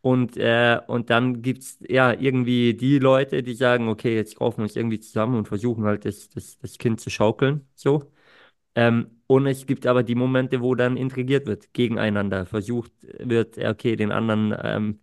Und, 0.01 0.37
äh, 0.37 0.79
und 0.87 1.09
dann 1.11 1.41
gibt 1.43 1.63
es 1.63 1.79
ja 1.87 2.13
irgendwie 2.13 2.73
die 2.75 2.99
Leute, 2.99 3.43
die 3.43 3.55
sagen, 3.55 3.89
okay, 3.89 4.15
jetzt 4.15 4.37
kaufen 4.37 4.59
wir 4.59 4.63
uns 4.63 4.75
irgendwie 4.75 4.99
zusammen 4.99 5.35
und 5.37 5.47
versuchen 5.47 5.85
halt 5.85 6.05
das, 6.05 6.29
das, 6.29 6.59
das 6.59 6.77
Kind 6.79 7.01
zu 7.01 7.09
schaukeln. 7.11 7.67
So. 7.75 8.11
Ähm, 8.75 9.20
und 9.31 9.47
es 9.47 9.65
gibt 9.65 9.85
aber 9.87 10.03
die 10.03 10.15
Momente, 10.15 10.61
wo 10.61 10.75
dann 10.75 10.97
intrigiert 10.97 11.47
wird, 11.47 11.73
gegeneinander. 11.73 12.45
Versucht 12.45 12.91
wird, 13.19 13.57
okay, 13.57 13.95
den 13.95 14.11
anderen 14.11 14.53
ähm, 14.61 14.99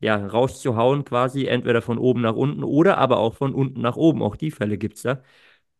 ja, 0.00 0.16
rauszuhauen, 0.26 1.04
quasi, 1.04 1.46
entweder 1.46 1.82
von 1.82 1.98
oben 1.98 2.22
nach 2.22 2.34
unten 2.34 2.64
oder 2.64 2.98
aber 2.98 3.18
auch 3.18 3.34
von 3.36 3.54
unten 3.54 3.80
nach 3.80 3.96
oben. 3.96 4.22
Auch 4.22 4.36
die 4.36 4.50
Fälle 4.50 4.78
gibt 4.78 4.96
es 4.96 5.02
da. 5.02 5.22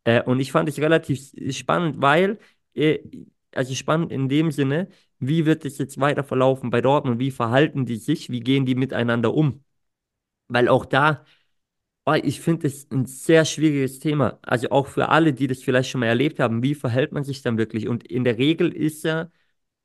Äh, 0.05 0.23
und 0.23 0.41
ich 0.41 0.53
fand 0.53 0.69
es 0.69 0.79
relativ 0.79 1.33
spannend, 1.51 2.01
weil, 2.03 2.39
äh, 2.75 3.01
also 3.55 3.75
spannend 3.75 4.13
in 4.13 4.29
dem 4.29 4.53
Sinne, 4.53 4.89
wie 5.21 5.47
wird 5.47 5.65
es 5.65 5.79
jetzt 5.79 6.01
weiter 6.01 6.25
verlaufen 6.25 6.71
bei 6.71 6.81
Dortmund? 6.83 7.19
Wie 7.21 7.31
verhalten 7.33 7.87
die 7.87 7.97
sich? 7.97 8.31
Wie 8.31 8.41
gehen 8.41 8.67
die 8.67 8.75
miteinander 8.77 9.35
um? 9.35 9.65
Weil 10.49 10.69
auch 10.69 10.87
da, 10.87 11.25
oh, 12.09 12.15
ich 12.23 12.41
finde 12.41 12.67
es 12.67 12.91
ein 12.91 13.07
sehr 13.07 13.45
schwieriges 13.45 13.99
Thema. 13.99 14.39
Also 14.43 14.71
auch 14.71 14.87
für 14.87 15.09
alle, 15.11 15.33
die 15.33 15.47
das 15.47 15.63
vielleicht 15.63 15.91
schon 15.91 16.01
mal 16.01 16.07
erlebt 16.07 16.41
haben, 16.41 16.63
wie 16.63 16.75
verhält 16.75 17.13
man 17.13 17.25
sich 17.25 17.43
dann 17.43 17.59
wirklich? 17.59 17.89
Und 17.89 18.07
in 18.07 18.25
der 18.25 18.39
Regel 18.39 18.73
ist 18.73 19.05
ja 19.05 19.31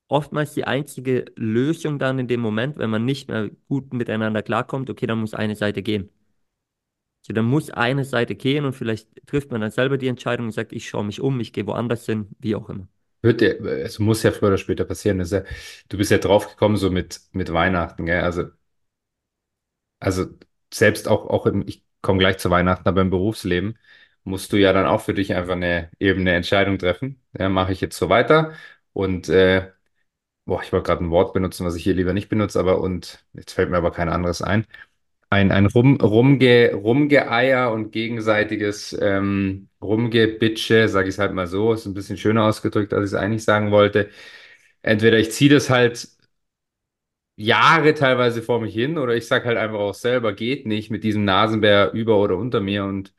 oftmals 0.07 0.53
die 0.53 0.65
einzige 0.65 1.25
Lösung 1.35 1.99
dann 1.99 2.19
in 2.19 2.27
dem 2.27 2.39
Moment, 2.39 2.77
wenn 2.77 2.89
man 2.89 3.05
nicht 3.05 3.29
mehr 3.29 3.49
gut 3.67 3.93
miteinander 3.93 4.41
klarkommt, 4.41 4.89
okay, 4.89 5.07
dann 5.07 5.19
muss 5.19 5.33
eine 5.33 5.55
Seite 5.55 5.81
gehen. 5.81 6.09
So, 7.21 7.33
dann 7.33 7.45
muss 7.45 7.69
eine 7.69 8.05
Seite 8.05 8.35
gehen 8.35 8.65
und 8.65 8.73
vielleicht 8.73 9.09
trifft 9.25 9.51
man 9.51 9.61
dann 9.61 9.71
selber 9.71 9.97
die 9.97 10.07
Entscheidung 10.07 10.47
und 10.47 10.51
sagt, 10.51 10.73
ich 10.73 10.87
schaue 10.87 11.05
mich 11.05 11.21
um, 11.21 11.39
ich 11.39 11.53
gehe 11.53 11.65
woanders 11.65 12.05
hin, 12.05 12.27
wie 12.39 12.55
auch 12.55 12.69
immer. 12.69 12.87
Wird 13.21 13.41
der, 13.41 13.61
es 13.61 13.99
muss 13.99 14.23
ja 14.23 14.31
früher 14.31 14.49
oder 14.49 14.57
später 14.57 14.83
passieren. 14.83 15.21
Ja, 15.21 15.43
du 15.87 15.97
bist 15.97 16.11
ja 16.11 16.17
draufgekommen, 16.17 16.77
so 16.77 16.91
mit, 16.91 17.21
mit 17.31 17.51
Weihnachten, 17.53 18.05
gell? 18.05 18.21
Also, 18.21 18.49
also 19.99 20.25
selbst 20.73 21.07
auch, 21.07 21.27
auch 21.27 21.45
im, 21.45 21.63
ich 21.65 21.83
komme 22.03 22.19
gleich 22.19 22.39
zu 22.39 22.51
Weihnachten, 22.51 22.87
aber 22.89 23.01
im 23.01 23.11
Berufsleben 23.11 23.79
musst 24.25 24.53
du 24.53 24.57
ja 24.57 24.73
dann 24.73 24.87
auch 24.87 25.01
für 25.01 25.15
dich 25.15 25.35
einfach 25.35 25.55
eine, 25.55 25.91
eben 25.99 26.21
eine 26.21 26.33
Entscheidung 26.35 26.79
treffen. 26.79 27.23
Ja, 27.39 27.49
mache 27.49 27.73
ich 27.73 27.81
jetzt 27.81 27.97
so 27.97 28.09
weiter? 28.09 28.53
Und 28.93 29.29
äh, 29.29 29.71
boah, 30.45 30.61
ich 30.63 30.71
wollte 30.73 30.87
gerade 30.87 31.03
ein 31.03 31.11
Wort 31.11 31.33
benutzen, 31.33 31.65
was 31.65 31.75
ich 31.75 31.83
hier 31.83 31.93
lieber 31.95 32.13
nicht 32.13 32.29
benutze, 32.29 32.59
aber 32.59 32.81
und 32.81 33.25
jetzt 33.33 33.53
fällt 33.53 33.69
mir 33.71 33.77
aber 33.77 33.91
kein 33.91 34.09
anderes 34.09 34.41
ein. 34.41 34.65
Ein, 35.29 35.51
ein 35.51 35.65
Rum, 35.67 35.97
Rumge, 36.01 36.73
Rumgeeier 36.75 37.71
und 37.73 37.91
gegenseitiges 37.91 38.97
ähm, 39.01 39.69
Rumgebitsche, 39.81 40.89
sage 40.89 41.09
ich 41.09 41.15
es 41.15 41.19
halt 41.19 41.33
mal 41.33 41.47
so, 41.47 41.73
ist 41.73 41.85
ein 41.87 41.95
bisschen 41.95 42.17
schöner 42.17 42.45
ausgedrückt, 42.45 42.93
als 42.93 43.05
ich 43.11 43.15
es 43.15 43.21
eigentlich 43.21 43.43
sagen 43.43 43.71
wollte. 43.71 44.09
Entweder 44.81 45.17
ich 45.19 45.31
ziehe 45.31 45.49
das 45.49 45.69
halt 45.69 46.07
Jahre 47.35 47.93
teilweise 47.95 48.41
vor 48.43 48.61
mich 48.61 48.73
hin 48.73 48.97
oder 48.97 49.15
ich 49.15 49.27
sag 49.27 49.45
halt 49.45 49.57
einfach 49.57 49.79
auch 49.79 49.93
selber, 49.95 50.33
geht 50.33 50.65
nicht 50.67 50.91
mit 50.91 51.03
diesem 51.03 51.25
Nasenbär 51.25 51.91
über 51.93 52.17
oder 52.19 52.37
unter 52.37 52.59
mir 52.61 52.85
und 52.85 53.13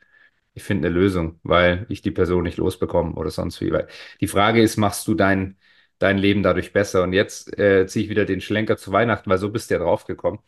ich 0.53 0.63
finde 0.63 0.87
eine 0.87 0.97
Lösung, 0.97 1.39
weil 1.43 1.85
ich 1.89 2.01
die 2.01 2.11
Person 2.11 2.43
nicht 2.43 2.57
losbekomme 2.57 3.13
oder 3.15 3.29
sonst 3.31 3.61
wie. 3.61 3.71
Weil 3.71 3.87
die 4.21 4.27
Frage 4.27 4.61
ist, 4.61 4.77
machst 4.77 5.07
du 5.07 5.13
dein, 5.15 5.57
dein 5.99 6.17
Leben 6.17 6.43
dadurch 6.43 6.73
besser? 6.73 7.03
Und 7.03 7.13
jetzt 7.13 7.57
äh, 7.59 7.87
ziehe 7.87 8.05
ich 8.05 8.09
wieder 8.11 8.25
den 8.25 8.41
Schlenker 8.41 8.77
zu 8.77 8.91
Weihnachten, 8.91 9.29
weil 9.29 9.37
so 9.37 9.51
bist 9.51 9.69
du 9.69 9.75
ja 9.75 9.81
draufgekommen. 9.81 10.39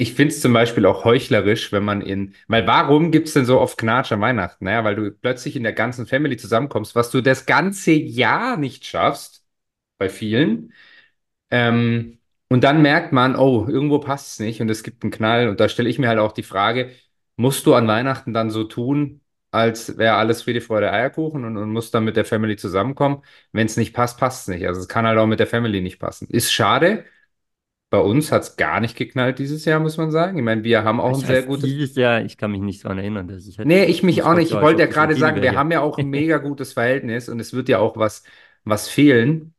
Ich 0.00 0.14
finde 0.14 0.32
es 0.34 0.40
zum 0.40 0.52
Beispiel 0.52 0.86
auch 0.86 1.04
heuchlerisch, 1.04 1.72
wenn 1.72 1.84
man 1.84 2.00
in, 2.02 2.34
weil 2.46 2.66
warum 2.68 3.10
gibt 3.10 3.26
es 3.28 3.34
denn 3.34 3.44
so 3.44 3.60
oft 3.60 3.78
Knatsch 3.78 4.12
an 4.12 4.20
Weihnachten? 4.20 4.64
Naja, 4.64 4.84
weil 4.84 4.94
du 4.94 5.10
plötzlich 5.12 5.56
in 5.56 5.64
der 5.64 5.72
ganzen 5.72 6.06
Family 6.06 6.36
zusammenkommst, 6.36 6.94
was 6.94 7.10
du 7.10 7.20
das 7.20 7.46
ganze 7.46 7.92
Jahr 7.92 8.56
nicht 8.56 8.84
schaffst, 8.86 9.44
bei 9.98 10.08
vielen. 10.08 10.72
Ähm, 11.50 12.17
und 12.48 12.64
dann 12.64 12.82
merkt 12.82 13.12
man, 13.12 13.36
oh, 13.36 13.66
irgendwo 13.68 13.98
passt 13.98 14.32
es 14.32 14.38
nicht 14.40 14.60
und 14.60 14.70
es 14.70 14.82
gibt 14.82 15.02
einen 15.04 15.10
Knall. 15.12 15.48
Und 15.48 15.60
da 15.60 15.68
stelle 15.68 15.88
ich 15.88 15.98
mir 15.98 16.08
halt 16.08 16.18
auch 16.18 16.32
die 16.32 16.42
Frage, 16.42 16.90
musst 17.36 17.66
du 17.66 17.74
an 17.74 17.86
Weihnachten 17.88 18.32
dann 18.34 18.50
so 18.50 18.64
tun, 18.64 19.20
als 19.50 19.96
wäre 19.98 20.14
alles 20.16 20.42
Friede, 20.42 20.60
Freude, 20.60 20.92
Eierkuchen 20.92 21.44
und, 21.44 21.56
und 21.56 21.72
musst 21.72 21.94
dann 21.94 22.04
mit 22.04 22.16
der 22.16 22.24
Family 22.24 22.56
zusammenkommen? 22.56 23.22
Wenn 23.52 23.66
es 23.66 23.76
nicht 23.76 23.92
passt, 23.94 24.18
passt 24.18 24.48
es 24.48 24.54
nicht. 24.54 24.66
Also 24.66 24.80
es 24.80 24.88
kann 24.88 25.06
halt 25.06 25.18
auch 25.18 25.26
mit 25.26 25.40
der 25.40 25.46
Family 25.46 25.80
nicht 25.80 25.98
passen. 25.98 26.28
Ist 26.30 26.52
schade. 26.52 27.04
Bei 27.90 27.98
uns 28.00 28.32
hat 28.32 28.42
es 28.42 28.56
gar 28.56 28.80
nicht 28.80 28.96
geknallt 28.96 29.38
dieses 29.38 29.64
Jahr, 29.64 29.80
muss 29.80 29.96
man 29.96 30.10
sagen. 30.10 30.38
Ich 30.38 30.44
meine, 30.44 30.64
wir 30.64 30.84
haben 30.84 31.00
auch 31.00 31.14
ein 31.14 31.20
Das 31.20 31.28
sehr 31.28 31.42
gutes. 31.44 31.70
dieses 31.70 31.94
Jahr, 31.96 32.22
ich 32.22 32.36
kann 32.36 32.50
mich 32.52 32.60
nicht 32.60 32.84
daran 32.84 32.98
erinnern, 32.98 33.28
dass 33.28 33.46
ich 33.46 33.58
Nee, 33.62 33.84
ich 33.84 34.02
mich 34.02 34.22
auch 34.22 34.34
nicht. 34.34 34.50
Ich 34.52 34.60
wollte 34.60 34.82
ja 34.82 34.86
ein 34.86 34.92
gerade 34.92 35.16
sagen, 35.16 35.42
wir 35.42 35.54
haben 35.54 35.70
ja 35.72 35.80
auch 35.80 35.98
ein 35.98 36.08
mega 36.10 36.38
gutes 36.38 36.72
Verhältnis 36.74 37.28
und 37.28 37.40
es 37.40 37.52
wird 37.52 37.68
ja 37.68 37.78
auch 37.78 37.96
was, 37.96 38.22
was 38.64 38.88
fehlen. 38.88 39.54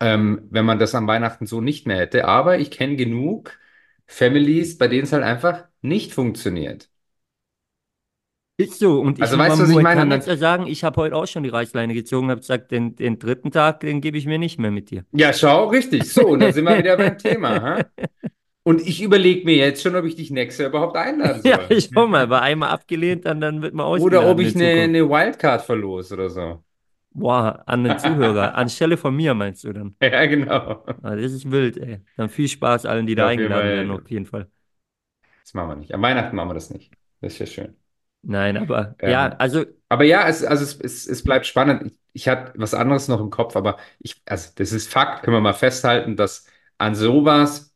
Ähm, 0.00 0.46
wenn 0.50 0.64
man 0.66 0.78
das 0.78 0.94
an 0.94 1.06
Weihnachten 1.06 1.46
so 1.46 1.60
nicht 1.60 1.86
mehr 1.86 1.98
hätte. 1.98 2.26
Aber 2.26 2.58
ich 2.58 2.70
kenne 2.70 2.96
genug 2.96 3.58
Families, 4.06 4.78
bei 4.78 4.88
denen 4.88 5.04
es 5.04 5.12
halt 5.12 5.24
einfach 5.24 5.66
nicht 5.82 6.12
funktioniert. 6.14 6.90
Ist 8.58 8.78
so. 8.78 9.00
Und 9.00 9.18
ich, 9.18 9.30
Also 9.30 9.36
weißt 9.38 9.58
du, 9.58 9.62
was 9.64 9.70
ich 9.70 9.80
meine? 9.80 10.00
kann 10.00 10.10
jetzt 10.10 10.26
ja 10.26 10.36
sagen, 10.36 10.66
ich 10.66 10.82
habe 10.84 11.00
heute 11.00 11.14
auch 11.16 11.26
schon 11.26 11.42
die 11.42 11.50
Reißleine 11.50 11.92
gezogen, 11.94 12.30
habe 12.30 12.40
gesagt, 12.40 12.70
den, 12.70 12.96
den 12.96 13.18
dritten 13.18 13.50
Tag, 13.50 13.80
den 13.80 14.00
gebe 14.00 14.16
ich 14.16 14.26
mir 14.26 14.38
nicht 14.38 14.58
mehr 14.58 14.70
mit 14.70 14.90
dir. 14.90 15.04
ja, 15.12 15.32
schau, 15.32 15.68
richtig. 15.68 16.12
So, 16.12 16.28
und 16.28 16.40
dann 16.40 16.52
sind 16.52 16.64
wir 16.64 16.76
wieder 16.78 16.96
beim 16.96 17.18
Thema. 17.18 17.60
Ha? 17.62 17.90
Und 18.64 18.80
ich 18.86 19.02
überlege 19.02 19.44
mir 19.44 19.56
jetzt 19.56 19.82
schon, 19.82 19.96
ob 19.96 20.04
ich 20.04 20.16
dich 20.16 20.30
nächstes 20.30 20.60
Jahr 20.62 20.70
überhaupt 20.70 20.96
einladen 20.96 21.42
Ja, 21.42 21.58
soll. 21.58 21.68
ich 21.68 21.90
schau 21.92 22.06
mal, 22.08 22.28
war 22.30 22.42
einmal 22.42 22.70
abgelehnt, 22.70 23.24
dann, 23.24 23.40
dann 23.40 23.62
wird 23.62 23.74
man 23.74 23.86
Oder 23.96 24.24
ob 24.26 24.40
ich 24.40 24.54
in 24.54 24.60
eine, 24.60 24.82
eine 24.82 25.08
Wildcard 25.08 25.62
verlose 25.62 26.14
oder 26.14 26.30
so. 26.30 26.64
Boah, 27.16 27.62
an 27.66 27.84
den 27.84 27.96
Zuhörer. 27.98 28.54
Anstelle 28.56 28.96
von 28.96 29.14
mir 29.16 29.34
meinst 29.34 29.64
du 29.64 29.72
dann? 29.72 29.96
Ja, 30.00 30.26
genau. 30.26 30.84
Ah, 31.02 31.14
das 31.16 31.32
ist 31.32 31.50
wild, 31.50 31.76
ey. 31.76 32.00
Dann 32.16 32.28
viel 32.30 32.48
Spaß 32.48 32.86
allen, 32.86 33.06
die 33.06 33.14
da 33.14 33.26
Ja, 33.26 33.28
eingeladen 33.28 33.72
werden, 33.74 33.90
auf 33.90 34.08
jeden 34.10 34.26
Fall. 34.26 34.50
das 35.42 35.54
machen 35.54 35.68
wir 35.70 35.76
nicht. 35.76 35.94
Am 35.94 36.02
Weihnachten 36.02 36.36
machen 36.36 36.50
wir 36.50 36.54
das 36.54 36.70
nicht. 36.70 36.92
Das 37.20 37.34
ist 37.34 37.38
ja 37.38 37.46
schön. 37.46 37.76
Nein, 38.22 38.56
aber 38.56 38.96
ja, 39.04 39.28
Ähm, 39.28 39.38
also 39.38 39.64
aber 39.88 40.04
ja, 40.04 40.28
es, 40.28 40.42
also 40.44 40.64
es, 40.64 40.80
es, 40.80 41.06
es 41.06 41.22
bleibt 41.22 41.46
spannend. 41.46 41.92
Ich, 42.12 42.22
ich 42.24 42.28
hatte 42.28 42.52
was 42.56 42.74
anderes 42.74 43.06
noch 43.08 43.20
im 43.20 43.30
Kopf, 43.30 43.54
aber 43.56 43.78
ich, 44.00 44.20
also 44.26 44.50
das 44.56 44.72
ist 44.72 44.88
Fakt, 44.90 45.22
können 45.22 45.36
wir 45.36 45.40
mal 45.40 45.52
festhalten, 45.52 46.16
dass 46.16 46.46
an 46.78 46.94
sowas 46.96 47.72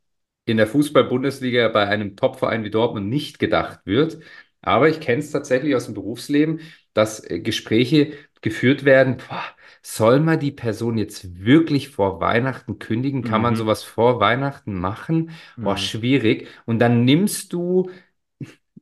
in 0.46 0.56
der 0.56 0.66
Fußball-Bundesliga 0.66 1.68
bei 1.68 1.86
einem 1.86 2.16
Topverein 2.16 2.64
wie 2.64 2.70
Dortmund 2.70 3.08
nicht 3.08 3.38
gedacht 3.38 3.80
wird. 3.86 4.18
Aber 4.62 4.88
ich 4.88 5.00
kenne 5.00 5.20
es 5.20 5.30
tatsächlich 5.30 5.74
aus 5.76 5.84
dem 5.86 5.94
Berufsleben, 5.94 6.60
dass 6.94 7.20
äh, 7.30 7.38
Gespräche 7.40 8.14
geführt 8.42 8.84
werden. 8.84 9.18
Boah, 9.18 9.44
soll 9.82 10.20
man 10.20 10.38
die 10.40 10.52
Person 10.52 10.98
jetzt 10.98 11.44
wirklich 11.44 11.88
vor 11.90 12.20
Weihnachten 12.20 12.78
kündigen? 12.78 13.22
Kann 13.22 13.42
man 13.42 13.54
mhm, 13.54 13.56
sowas 13.56 13.82
vor 13.82 14.20
Weihnachten 14.20 14.74
machen? 14.74 15.30
Boah, 15.62 15.74
mhm. 15.74 15.78
schwierig. 15.78 16.48
Und 16.66 16.78
dann 16.78 17.04
nimmst 17.04 17.52
du 17.52 17.90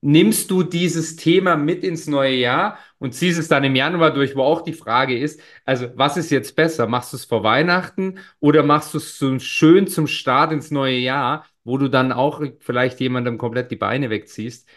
nimmst 0.00 0.50
du 0.50 0.62
dieses 0.62 1.16
Thema 1.16 1.56
mit 1.56 1.82
ins 1.84 2.06
neue 2.06 2.34
Jahr 2.34 2.78
und 2.98 3.14
ziehst 3.14 3.38
es 3.38 3.48
dann 3.48 3.64
im 3.64 3.74
Januar 3.76 4.12
durch, 4.12 4.36
wo 4.36 4.42
auch 4.42 4.62
die 4.62 4.72
Frage 4.72 5.18
ist, 5.18 5.40
also 5.64 5.88
was 5.96 6.16
ist 6.16 6.30
jetzt 6.30 6.54
besser? 6.56 6.86
Machst 6.86 7.12
du 7.12 7.16
es 7.16 7.24
vor 7.24 7.42
Weihnachten 7.42 8.18
oder 8.40 8.62
machst 8.62 8.94
du 8.94 8.98
es 8.98 9.18
so 9.18 9.38
schön 9.40 9.86
zum 9.88 10.06
Start 10.06 10.52
ins 10.52 10.70
neue 10.70 10.98
Jahr, 10.98 11.46
wo 11.64 11.78
du 11.78 11.88
dann 11.88 12.12
auch 12.12 12.42
vielleicht 12.60 13.00
jemandem 13.00 13.38
komplett 13.38 13.70
die 13.70 13.76
Beine 13.76 14.10
wegziehst? 14.10 14.68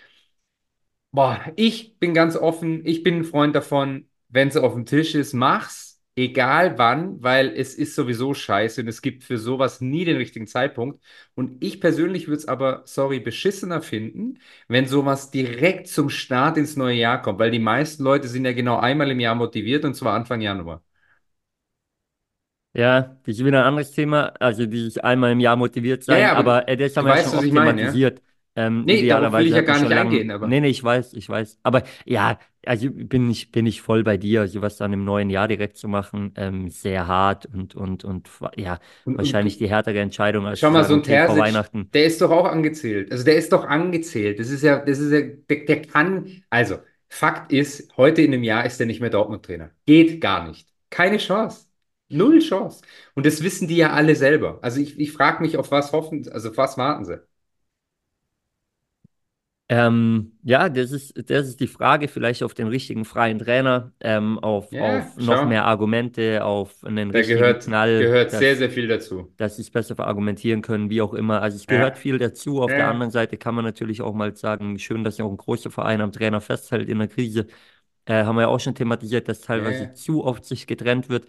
Boah, 1.11 1.51
ich 1.57 1.99
bin 1.99 2.13
ganz 2.13 2.35
offen, 2.37 2.85
ich 2.85 3.03
bin 3.03 3.17
ein 3.17 3.23
Freund 3.25 3.53
davon, 3.55 4.09
wenn 4.31 4.47
es 4.47 4.57
auf 4.57 4.73
dem 4.73 4.85
Tisch 4.85 5.15
ist, 5.15 5.33
mach's, 5.33 6.01
egal 6.15 6.77
wann, 6.77 7.21
weil 7.23 7.49
es 7.55 7.75
ist 7.75 7.95
sowieso 7.95 8.33
scheiße 8.33 8.81
und 8.81 8.87
es 8.87 9.01
gibt 9.01 9.23
für 9.23 9.37
sowas 9.37 9.81
nie 9.81 10.05
den 10.05 10.17
richtigen 10.17 10.47
Zeitpunkt. 10.47 11.03
Und 11.35 11.63
ich 11.63 11.79
persönlich 11.81 12.27
würde 12.27 12.37
es 12.39 12.47
aber, 12.47 12.81
sorry, 12.85 13.19
beschissener 13.19 13.81
finden, 13.81 14.39
wenn 14.67 14.87
sowas 14.87 15.31
direkt 15.31 15.87
zum 15.87 16.09
Start 16.09 16.57
ins 16.57 16.75
neue 16.75 16.95
Jahr 16.97 17.21
kommt, 17.21 17.39
weil 17.39 17.51
die 17.51 17.59
meisten 17.59 18.03
Leute 18.03 18.27
sind 18.27 18.45
ja 18.45 18.53
genau 18.53 18.77
einmal 18.79 19.11
im 19.11 19.19
Jahr 19.19 19.35
motiviert 19.35 19.85
und 19.85 19.95
zwar 19.95 20.13
Anfang 20.15 20.41
Januar. 20.41 20.83
Ja, 22.73 23.19
das 23.25 23.35
ist 23.37 23.43
wieder 23.45 23.59
ein 23.61 23.65
anderes 23.67 23.91
Thema. 23.91 24.27
Also 24.39 24.65
dieses 24.65 24.97
einmal 24.97 25.31
im 25.33 25.39
Jahr 25.41 25.57
motiviert 25.57 26.03
Ja, 26.07 26.17
sein, 26.17 26.29
ja, 26.33 26.33
aber 26.35 26.53
aber 26.53 26.67
äh, 26.69 26.77
das 26.77 26.95
haben 26.95 27.05
du 27.05 27.07
wir 27.07 27.15
ja 27.15 27.17
weißt, 27.17 27.29
schon 27.29 27.33
oft 27.33 27.51
meine, 27.51 27.81
ja? 27.81 28.01
Ähm, 28.55 28.87
Nee, 28.87 29.07
darauf 29.07 29.37
will 29.37 29.47
ich 29.47 29.55
ja 29.55 29.61
gar 29.61 29.79
nicht 29.79 29.91
lange. 29.93 29.93
eingehen, 29.93 30.31
aber. 30.31 30.47
Nee, 30.49 30.59
nee, 30.61 30.69
ich 30.69 30.83
weiß, 30.83 31.13
ich 31.13 31.29
weiß. 31.29 31.59
Aber 31.63 31.83
ja, 32.05 32.39
also 32.65 32.89
bin 32.91 33.29
ich, 33.29 33.51
bin 33.51 33.65
ich 33.65 33.81
voll 33.81 34.03
bei 34.03 34.17
dir. 34.17 34.41
Also 34.41 34.61
was 34.61 34.77
dann 34.77 34.93
im 34.93 35.05
neuen 35.05 35.29
Jahr 35.29 35.47
direkt 35.47 35.77
zu 35.77 35.87
machen, 35.87 36.33
ähm, 36.35 36.69
sehr 36.69 37.07
hart 37.07 37.45
und, 37.47 37.75
und, 37.75 38.03
und 38.03 38.29
ja, 38.57 38.79
Und, 39.05 39.19
und 39.21 39.23
wahrscheinlich 39.23 39.57
du, 39.57 39.57
die 39.57 39.69
härtere 39.69 39.99
Entscheidung, 39.99 40.47
als 40.47 40.59
Schau 40.59 40.69
mal, 40.71 40.83
so 40.85 40.93
ein 40.95 41.03
okay, 41.03 41.17
vor 41.19 41.37
Terzic, 41.37 41.37
Weihnachten. 41.37 41.91
der 41.93 42.05
ist 42.05 42.21
doch 42.21 42.31
auch 42.31 42.45
angezählt. 42.45 43.11
Also 43.11 43.23
der 43.23 43.35
ist 43.35 43.51
doch 43.53 43.65
angezählt. 43.65 44.39
Das 44.39 44.49
ist 44.49 44.63
ja, 44.63 44.79
das 44.85 44.99
ist 44.99 45.11
ja, 45.11 45.21
der, 45.21 45.65
der 45.65 45.81
kann, 45.83 46.43
also 46.49 46.79
Fakt 47.09 47.51
ist, 47.53 47.95
heute 47.97 48.21
in 48.21 48.33
einem 48.33 48.43
Jahr 48.43 48.65
ist 48.65 48.79
er 48.79 48.85
nicht 48.85 49.01
mehr 49.01 49.09
Dortmund-Trainer. 49.09 49.71
Geht 49.85 50.21
gar 50.21 50.47
nicht. 50.47 50.67
Keine 50.89 51.17
Chance. 51.17 51.67
Null 52.09 52.39
Chance. 52.39 52.81
Und 53.15 53.25
das 53.25 53.43
wissen 53.43 53.67
die 53.67 53.77
ja 53.77 53.91
alle 53.93 54.15
selber. 54.15 54.59
Also 54.61 54.79
ich, 54.81 54.99
ich 54.99 55.11
frage 55.11 55.41
mich, 55.41 55.57
auf 55.57 55.71
was 55.71 55.91
hoffen, 55.93 56.27
also 56.31 56.49
auf 56.51 56.57
was 56.57 56.77
warten 56.77 57.05
sie? 57.05 57.21
Ähm, 59.73 60.33
ja, 60.43 60.67
das 60.67 60.91
ist, 60.91 61.13
das 61.29 61.47
ist 61.47 61.61
die 61.61 61.67
Frage, 61.67 62.09
vielleicht 62.09 62.43
auf 62.43 62.53
den 62.53 62.67
richtigen 62.67 63.05
freien 63.05 63.39
Trainer, 63.39 63.93
ähm, 64.01 64.37
auf, 64.39 64.69
Ja, 64.71 64.81
auf 64.81 65.15
noch 65.17 65.25
schau, 65.37 65.45
mehr 65.45 65.65
Argumente, 65.65 66.43
auf 66.43 66.83
einen 66.83 67.11
da 67.11 67.19
richtigen 67.19 67.37
gehört, 67.39 67.63
Knall, 67.65 67.99
gehört 67.99 68.31
sehr, 68.31 68.55
dass, 68.55 68.57
sehr 68.57 68.69
viel 68.69 68.87
dazu. 68.87 69.33
dass 69.37 69.55
sie 69.57 69.61
es 69.63 69.71
besser 69.71 69.95
verargumentieren 69.95 70.61
können, 70.61 70.89
wie 70.89 71.01
auch 71.01 71.13
immer. 71.13 71.41
Also 71.41 71.57
es 71.57 71.67
gehört 71.67 71.97
Ja, 71.97 72.01
viel 72.01 72.17
dazu. 72.17 72.61
Auf 72.61 72.75
der 72.75 72.85
ja. 72.85 72.91
anderen 72.91 73.11
Seite 73.11 73.37
kann 73.37 73.55
man 73.55 73.65
natürlich 73.65 74.01
auch 74.01 74.13
mal 74.13 74.35
sagen, 74.35 74.77
schön, 74.79 75.03
dass 75.03 75.17
ja 75.17 75.25
auch 75.25 75.31
ein 75.31 75.37
großer 75.37 75.71
Verein 75.71 76.01
am 76.01 76.11
Trainer 76.11 76.41
festhält 76.41 76.89
in 76.89 76.99
der 76.99 77.07
Krise. 77.07 77.47
Äh, 78.05 78.23
haben 78.25 78.35
wir 78.35 78.43
ja 78.43 78.47
auch 78.49 78.59
schon 78.59 78.75
thematisiert, 78.75 79.29
dass 79.29 79.41
teilweise 79.41 79.93
zu 79.93 80.23
oft 80.25 80.45
sich 80.45 80.67
getrennt 80.67 81.09
wird. 81.09 81.27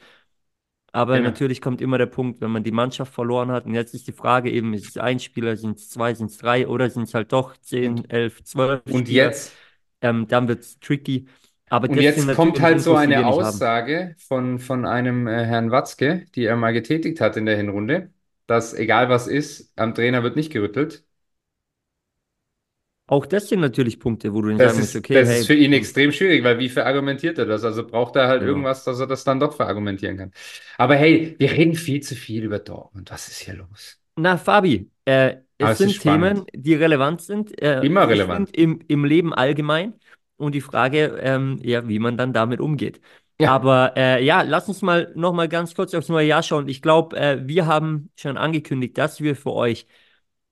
Aber 0.92 1.18
genau. 1.18 1.22
natürlich 1.22 1.61
kommt 1.62 1.81
immer 1.81 1.98
der 1.98 2.07
Punkt, 2.07 2.40
wenn 2.40 2.50
man 2.50 2.64
die 2.64 2.70
Mannschaft 2.72 3.14
verloren 3.14 3.50
hat. 3.50 3.64
Und 3.66 3.74
jetzt 3.74 3.94
ist 3.94 4.07
die 4.07 4.12
Frage 4.12 4.50
eben, 4.50 4.74
ist 4.74 4.88
es 4.90 4.98
ein 4.98 5.20
Spieler, 5.20 5.57
sind 5.57 5.78
es 5.78 5.88
zwei, 5.90 6.14
sind 6.14 6.31
es 6.31 6.38
drei 6.38 6.68
oder 6.68 6.90
sind 6.90 7.05
es 7.05 7.14
halt 7.14 7.33
doch 7.33 7.57
zehn, 7.59 8.09
elf, 8.11 8.42
zwölf 8.44 8.83
und 8.88 8.94
Spieler? 8.94 9.33
jetzt, 9.33 9.52
Ähm, 10.02 10.28
dann 10.28 10.48
wird 10.48 10.61
es 10.62 10.78
tricky. 10.81 11.28
Aber 11.68 11.88
und 11.88 12.00
jetzt 12.00 12.33
kommt 12.33 12.61
halt 12.61 12.81
so 12.81 12.94
eine 12.94 13.16
haben. 13.16 13.24
Aussage 13.24 14.14
von, 14.18 14.59
von 14.59 14.87
einem 14.87 15.26
äh, 15.26 15.44
Herrn 15.44 15.70
Watzke, 15.70 16.26
die 16.35 16.44
er 16.44 16.57
mal 16.57 16.72
getätigt 16.72 17.20
hat 17.20 17.37
in 17.37 17.46
der 17.46 17.57
Hinrunde, 17.57 18.12
dass 18.46 18.74
egal 18.74 19.09
was 19.09 19.26
ist, 19.26 19.72
am 19.78 19.94
Trainer 19.94 20.22
wird 20.22 20.37
nicht 20.37 20.52
gerüttelt. 20.52 21.05
Auch 23.12 23.27
das 23.27 23.51
sind 23.51 23.61
natürlich 23.61 24.01
Punkte, 24.01 24.33
wo 24.33 24.40
du 24.40 24.48
dann 24.48 24.57
Das 24.57 24.68
sagen 24.68 24.79
musst, 24.81 24.94
ist, 24.94 25.01
okay, 25.05 25.14
das 25.14 25.29
ist 25.29 25.35
hey, 25.35 25.44
für 25.44 25.55
ihn 25.55 25.75
extrem 25.75 26.12
schwierig, 26.12 26.42
weil 26.44 26.59
wie 26.59 26.70
verargumentiert 26.70 27.37
er 27.37 27.44
das? 27.44 27.62
Also 27.62 27.87
braucht 27.87 28.16
er 28.16 28.27
halt 28.27 28.40
genau. 28.40 28.53
irgendwas, 28.53 28.85
dass 28.85 29.01
er 29.01 29.07
das 29.07 29.22
dann 29.22 29.38
doch 29.38 29.55
verargumentieren 29.55 30.16
kann. 30.16 30.31
Aber 30.79 30.94
hey, 30.94 31.35
wir 31.38 31.53
reden 31.53 31.75
viel 31.75 32.01
zu 32.01 32.14
viel 32.14 32.42
über 32.42 32.59
Dortmund. 32.59 33.11
Was 33.11 33.29
ist 33.29 33.40
hier 33.40 33.53
los? 33.53 33.98
Na, 34.16 34.38
Fabi, 34.38 34.90
äh, 35.05 35.37
Aber 35.61 35.72
es 35.72 35.81
es 35.81 35.87
ist 35.88 36.01
sind 36.01 36.03
Themen, 36.03 36.44
die 36.55 36.75
relevant 36.75 37.20
sind. 37.20 37.61
Äh, 37.61 37.85
Immer 37.85 38.09
relevant. 38.09 38.57
im, 38.57 38.81
im 38.88 39.05
Leben 39.05 39.35
allgemein 39.35 39.92
und 40.38 40.55
die 40.55 40.62
Frage, 40.62 41.18
ähm, 41.20 41.61
ja, 41.62 41.87
wie 41.87 41.98
man 41.98 42.16
dann 42.16 42.33
damit 42.33 42.61
umgeht. 42.61 43.03
Ja, 43.38 43.53
Aber 43.53 43.92
äh, 43.96 44.25
ja, 44.25 44.40
lass 44.40 44.68
uns 44.68 44.81
mal 44.81 45.12
noch 45.14 45.35
mal 45.35 45.48
ganz 45.48 45.75
kurz 45.75 45.92
aufs 45.94 46.09
neue 46.09 46.27
Jahr 46.29 46.42
schauen. 46.42 46.66
Ich 46.68 46.81
glaube, 46.81 47.16
äh, 47.16 47.46
wir 47.46 47.66
haben 47.66 48.11
schon 48.16 48.38
angekündigt, 48.38 48.96
dass 48.96 49.20
wir 49.20 49.37
für 49.37 49.53
euch 49.53 49.87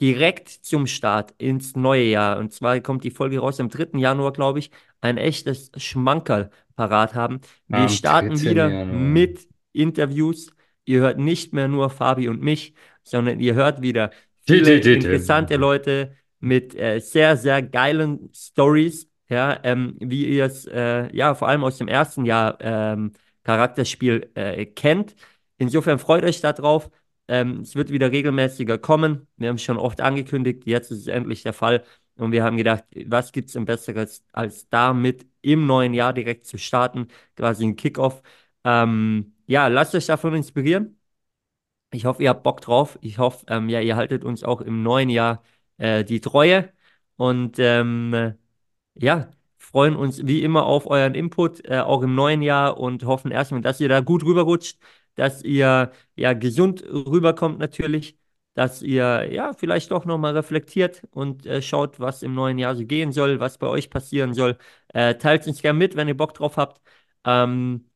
direkt 0.01 0.49
zum 0.49 0.87
Start 0.87 1.35
ins 1.39 1.77
neue 1.77 2.05
Jahr, 2.05 2.39
und 2.39 2.53
zwar 2.53 2.81
kommt 2.81 3.05
die 3.05 3.11
Folge 3.11 3.39
raus 3.39 3.61
am 3.61 3.69
dritten 3.69 3.99
Januar, 3.99 4.33
glaube 4.33 4.59
ich, 4.59 4.71
ein 5.01 5.19
echtes 5.19 5.71
Schmankerl 5.77 6.51
parat 6.77 7.15
haben. 7.15 7.41
Wir 7.69 7.81
am 7.81 7.89
starten 7.89 8.29
13. 8.31 8.51
wieder 8.51 8.69
Januar. 8.71 8.99
mit 8.99 9.49
Interviews. 9.73 10.51
Ihr 10.85 11.01
hört 11.01 11.19
nicht 11.19 11.53
mehr 11.53 11.69
nur 11.69 11.91
Fabi 11.91 12.29
und 12.29 12.43
mich, 12.43 12.75
sondern 13.03 13.41
ihr 13.41 13.55
hört 13.55 13.83
wieder 13.83 14.11
viele 14.47 14.75
interessante 14.81 15.57
Leute 15.57 16.17
mit 16.41 16.75
äh, 16.75 17.01
sehr, 17.01 17.37
sehr 17.37 17.63
geilen 17.63 18.31
Stories, 18.35 19.09
ja, 19.29 19.61
ähm, 19.63 19.97
wie 20.01 20.27
ihr 20.27 20.47
es 20.47 20.67
äh, 20.67 21.15
ja 21.15 21.35
vor 21.35 21.49
allem 21.49 21.63
aus 21.63 21.79
dem 21.79 21.89
ersten 21.89 22.25
Jahr 22.25 22.59
ähm, 22.61 23.13
Charakterspiel 23.45 24.31
äh, 24.35 24.67
kennt. 24.67 25.15
Insofern 25.59 25.99
freut 25.99 26.25
euch 26.25 26.41
darauf. 26.41 26.91
Ähm, 27.31 27.61
es 27.61 27.77
wird 27.77 27.90
wieder 27.90 28.11
regelmäßiger 28.12 28.79
kommen. 28.79 29.29
Wir 29.37 29.49
haben 29.49 29.57
es 29.57 29.62
schon 29.62 29.79
oft 29.79 30.01
angekündigt, 30.01 30.66
jetzt 30.66 30.90
ist 30.90 31.01
es 31.01 31.07
endlich 31.07 31.43
der 31.43 31.53
Fall. 31.53 31.85
Und 32.16 32.33
wir 32.33 32.45
haben 32.45 32.57
gedacht, 32.57 32.85
was 33.07 33.33
gibt 33.33 33.49
es 33.49 33.55
denn 33.55 33.64
Besseres, 33.64 34.25
als 34.33 34.69
damit 34.69 35.27
im 35.43 35.66
neuen 35.66 35.95
Jahr 35.95 36.12
direkt 36.12 36.47
zu 36.47 36.59
starten, 36.59 37.09
quasi 37.37 37.64
ein 37.66 37.77
Kickoff. 37.77 38.23
Ähm, 38.64 39.35
ja, 39.47 39.69
lasst 39.69 39.95
euch 39.95 40.07
davon 40.07 40.35
inspirieren. 40.35 40.99
Ich 41.93 42.05
hoffe, 42.05 42.23
ihr 42.23 42.31
habt 42.31 42.43
Bock 42.45 42.61
drauf. 42.61 42.99
Ich 43.03 43.19
hoffe, 43.19 43.45
ähm, 43.49 43.69
ja, 43.69 43.81
ihr 43.81 43.97
haltet 43.97 44.25
uns 44.25 44.45
auch 44.45 44.61
im 44.61 44.83
neuen 44.83 45.11
Jahr 45.11 45.43
äh, 45.79 46.05
die 46.05 46.21
Treue. 46.21 46.73
Und 47.16 47.59
ähm, 47.59 48.35
ja, 48.95 49.31
freuen 49.59 49.97
uns 49.97 50.27
wie 50.27 50.43
immer 50.43 50.66
auf 50.66 50.87
euren 50.87 51.14
Input, 51.14 51.64
äh, 51.69 51.81
auch 51.81 52.03
im 52.03 52.14
neuen 52.14 52.43
Jahr 52.43 52.79
und 52.79 53.05
hoffen 53.05 53.31
erstmal, 53.31 53.61
dass 53.61 53.81
ihr 53.81 53.88
da 53.88 54.01
gut 54.01 54.25
rüberrutscht, 54.25 54.79
dass 55.21 55.43
ihr 55.43 55.93
ja 56.17 56.33
gesund 56.33 56.83
rüberkommt 56.85 57.59
natürlich, 57.59 58.17
dass 58.55 58.83
ihr 58.83 59.31
ja 59.33 59.53
vielleicht 59.53 59.91
doch 59.91 60.05
nochmal 60.07 60.35
reflektiert 60.37 61.03
und 61.13 61.47
äh, 61.47 61.63
schaut, 61.63 62.01
was 62.01 62.23
im 62.23 62.35
neuen 62.35 62.59
Jahr 62.59 62.75
so 62.75 62.85
gehen 62.87 63.13
soll, 63.13 63.39
was 63.41 63.59
bei 63.59 63.67
euch 63.69 63.91
passieren 63.91 64.35
soll. 64.35 64.57
Äh, 64.89 65.17
teilt 65.17 65.47
uns 65.47 65.63
gerne 65.63 65.79
mit, 65.79 65.95
wenn 65.97 66.09
ihr 66.09 66.17
Bock 66.17 66.35
drauf 66.35 66.57
habt. 66.57 66.81
Ähm, 67.25 67.87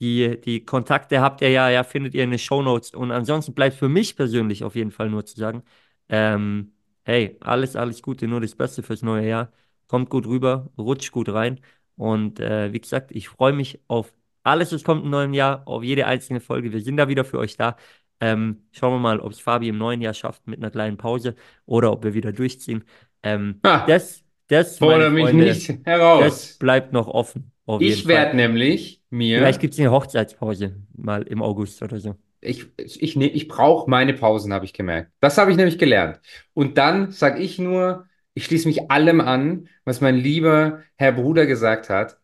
die, 0.00 0.40
die 0.40 0.64
Kontakte 0.64 1.20
habt 1.20 1.40
ihr 1.40 1.50
ja, 1.50 1.70
ja, 1.70 1.82
findet 1.84 2.14
ihr 2.14 2.24
in 2.24 2.30
den 2.30 2.38
Shownotes. 2.38 2.90
Und 2.94 3.10
ansonsten 3.10 3.54
bleibt 3.54 3.76
für 3.76 3.88
mich 3.88 4.16
persönlich 4.16 4.64
auf 4.64 4.74
jeden 4.76 4.90
Fall 4.90 5.08
nur 5.10 5.24
zu 5.24 5.36
sagen, 5.36 5.62
ähm, 6.08 6.72
hey, 7.04 7.36
alles, 7.40 7.76
alles 7.76 8.02
Gute, 8.02 8.28
nur 8.28 8.40
das 8.40 8.54
Beste 8.54 8.82
fürs 8.82 9.02
neue 9.02 9.26
Jahr. 9.28 9.52
Kommt 9.86 10.10
gut 10.10 10.26
rüber, 10.26 10.70
rutscht 10.78 11.12
gut 11.12 11.28
rein. 11.30 11.60
Und 11.96 12.40
äh, 12.40 12.72
wie 12.72 12.80
gesagt, 12.80 13.10
ich 13.12 13.28
freue 13.28 13.52
mich 13.52 13.80
auf 13.88 14.12
alles, 14.46 14.72
was 14.72 14.84
kommt 14.84 15.04
im 15.04 15.10
neuen 15.10 15.34
Jahr, 15.34 15.66
auf 15.66 15.82
jede 15.82 16.06
einzelne 16.06 16.40
Folge. 16.40 16.72
Wir 16.72 16.80
sind 16.82 16.96
da 16.96 17.08
wieder 17.08 17.24
für 17.24 17.38
euch 17.38 17.56
da. 17.56 17.76
Ähm, 18.20 18.66
schauen 18.72 18.94
wir 18.94 18.98
mal, 18.98 19.20
ob 19.20 19.32
es 19.32 19.40
Fabi 19.40 19.68
im 19.68 19.78
neuen 19.78 20.00
Jahr 20.00 20.14
schafft 20.14 20.46
mit 20.46 20.58
einer 20.60 20.70
kleinen 20.70 20.96
Pause 20.96 21.34
oder 21.66 21.92
ob 21.92 22.04
wir 22.04 22.14
wieder 22.14 22.32
durchziehen. 22.32 22.84
Ähm, 23.22 23.62
Ha, 23.64 23.74
das, 23.84 24.24
das, 24.48 24.78
fordere 24.78 25.10
mich 25.10 25.32
Freunde, 25.32 25.34
nicht 25.34 25.80
das 26.16 26.44
heraus. 26.44 26.58
bleibt 26.58 26.92
noch 26.92 27.08
offen, 27.08 27.52
Ich 27.78 28.06
werde 28.06 28.36
nämlich 28.36 29.02
Vielleicht 29.32 29.60
mir, 29.60 29.60
gibt 29.60 29.74
es 29.74 29.78
eine 29.80 29.90
Hochzeitspause 29.92 30.82
mal 30.94 31.22
im 31.24 31.40
August 31.42 31.80
oder 31.82 32.00
so. 32.00 32.16
ich, 32.40 32.66
ich, 32.78 33.16
ne- 33.16 33.28
ich 33.28 33.48
brauche 33.48 33.90
meine 33.90 34.14
Pausen, 34.14 34.52
habe 34.52 34.64
ich 34.64 34.72
gemerkt. 34.72 35.12
Das 35.20 35.38
habe 35.38 35.50
ich 35.50 35.56
nämlich 35.56 35.78
gelernt. 35.78 36.20
Und 36.54 36.78
dann 36.78 37.10
sage 37.12 37.40
ich 37.40 37.58
nur, 37.58 38.08
ich 38.34 38.44
schließe 38.44 38.68
mich 38.68 38.90
allem 38.90 39.20
an, 39.20 39.68
was 39.84 40.00
mein 40.00 40.16
lieber 40.16 40.82
Herr 40.96 41.12
Bruder 41.12 41.46
gesagt 41.46 41.88
hat. 41.90 42.18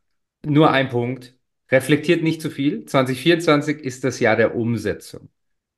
Nur 0.44 0.70
ein 0.70 0.88
Punkt. 0.90 1.36
Reflektiert 1.72 2.22
nicht 2.22 2.42
zu 2.42 2.50
viel. 2.50 2.84
2024 2.84 3.80
ist 3.80 4.04
das 4.04 4.20
Jahr 4.20 4.36
der 4.36 4.54
Umsetzung. 4.54 5.30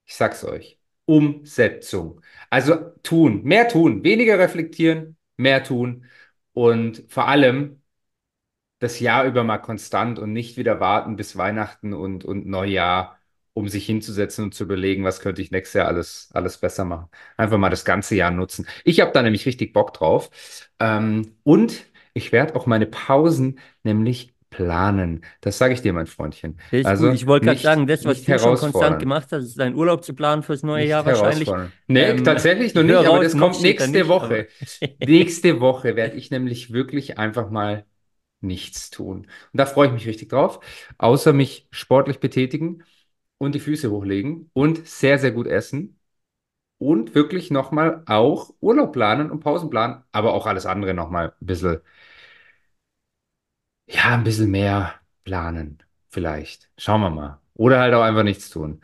Ich 0.06 0.16
sag's 0.16 0.44
euch. 0.44 0.78
Umsetzung. 1.06 2.20
Also 2.50 2.76
tun, 3.02 3.42
mehr 3.44 3.68
tun, 3.68 4.04
weniger 4.04 4.38
reflektieren, 4.38 5.16
mehr 5.36 5.62
tun 5.64 6.06
und 6.52 7.04
vor 7.08 7.28
allem 7.28 7.82
das 8.78 9.00
Jahr 9.00 9.24
über 9.24 9.44
mal 9.44 9.58
konstant 9.58 10.18
und 10.18 10.32
nicht 10.32 10.56
wieder 10.56 10.80
warten 10.80 11.16
bis 11.16 11.36
Weihnachten 11.36 11.94
und, 11.94 12.24
und 12.24 12.46
Neujahr, 12.46 13.18
um 13.54 13.68
sich 13.68 13.86
hinzusetzen 13.86 14.44
und 14.44 14.54
zu 14.54 14.64
überlegen, 14.64 15.04
was 15.04 15.20
könnte 15.20 15.40
ich 15.42 15.50
nächstes 15.50 15.74
Jahr 15.74 15.88
alles, 15.88 16.30
alles 16.34 16.58
besser 16.58 16.84
machen. 16.84 17.08
Einfach 17.36 17.58
mal 17.58 17.70
das 17.70 17.84
ganze 17.84 18.14
Jahr 18.16 18.30
nutzen. 18.30 18.66
Ich 18.84 19.00
habe 19.00 19.12
da 19.12 19.22
nämlich 19.22 19.46
richtig 19.46 19.72
Bock 19.72 19.94
drauf. 19.94 20.30
Ähm, 20.80 21.36
und 21.44 21.84
ich 22.14 22.32
werde 22.32 22.56
auch 22.56 22.66
meine 22.66 22.86
Pausen 22.86 23.58
nämlich 23.84 24.33
planen. 24.56 25.24
Das 25.40 25.58
sage 25.58 25.74
ich 25.74 25.82
dir, 25.82 25.92
mein 25.92 26.06
Freundchen. 26.06 26.58
Gut. 26.70 26.86
Also 26.86 27.12
Ich 27.12 27.26
wollte 27.26 27.44
gerade 27.44 27.60
sagen, 27.60 27.86
das, 27.86 28.04
was 28.04 28.24
du 28.24 28.36
schon 28.36 28.56
konstant 28.56 28.98
gemacht 28.98 29.28
hast, 29.30 29.44
ist 29.44 29.58
dein 29.58 29.74
Urlaub 29.76 30.04
zu 30.04 30.14
planen 30.14 30.42
fürs 30.42 30.62
neue 30.62 30.82
Nicht 30.82 30.88
Jahr 30.88 31.06
wahrscheinlich. 31.06 31.48
Nee, 31.86 32.14
Ähm, 32.14 32.24
tatsächlich 32.24 32.74
noch 32.74 32.82
ich 32.82 32.88
nicht, 32.88 33.04
aber 33.04 33.20
das 33.20 33.36
kommt 33.36 33.60
nächste 33.60 33.92
nicht, 33.92 34.08
Woche. 34.08 34.48
Nächste 34.98 35.60
Woche 35.60 35.96
werde 35.96 36.16
ich 36.16 36.30
nämlich 36.30 36.72
wirklich 36.72 37.18
einfach 37.18 37.50
mal 37.50 37.86
nichts 38.40 38.90
tun. 38.90 39.18
Und 39.52 39.58
da 39.58 39.66
freue 39.66 39.88
ich 39.88 39.92
mich 39.94 40.06
richtig 40.06 40.30
drauf. 40.30 40.60
Außer 40.98 41.32
mich 41.32 41.68
sportlich 41.72 42.20
betätigen 42.20 42.84
und 43.38 43.54
die 43.54 43.60
Füße 43.60 43.90
hochlegen 43.90 44.50
und 44.54 44.86
sehr, 44.88 45.18
sehr 45.18 45.32
gut 45.32 45.46
essen. 45.46 46.00
Und 46.78 47.14
wirklich 47.14 47.50
nochmal 47.50 48.02
auch 48.06 48.50
Urlaub 48.60 48.92
planen 48.92 49.30
und 49.30 49.40
Pausen 49.40 49.70
planen, 49.70 50.04
aber 50.12 50.34
auch 50.34 50.46
alles 50.46 50.66
andere 50.66 50.94
nochmal 50.94 51.28
ein 51.40 51.46
bisschen, 51.46 51.80
ja, 53.86 54.14
ein 54.14 54.24
bisschen 54.24 54.50
mehr 54.50 54.94
planen. 55.24 55.78
Vielleicht. 56.10 56.68
Schauen 56.78 57.00
wir 57.00 57.10
mal. 57.10 57.38
Oder 57.54 57.80
halt 57.80 57.94
auch 57.94 58.02
einfach 58.02 58.22
nichts 58.22 58.50
tun. 58.50 58.80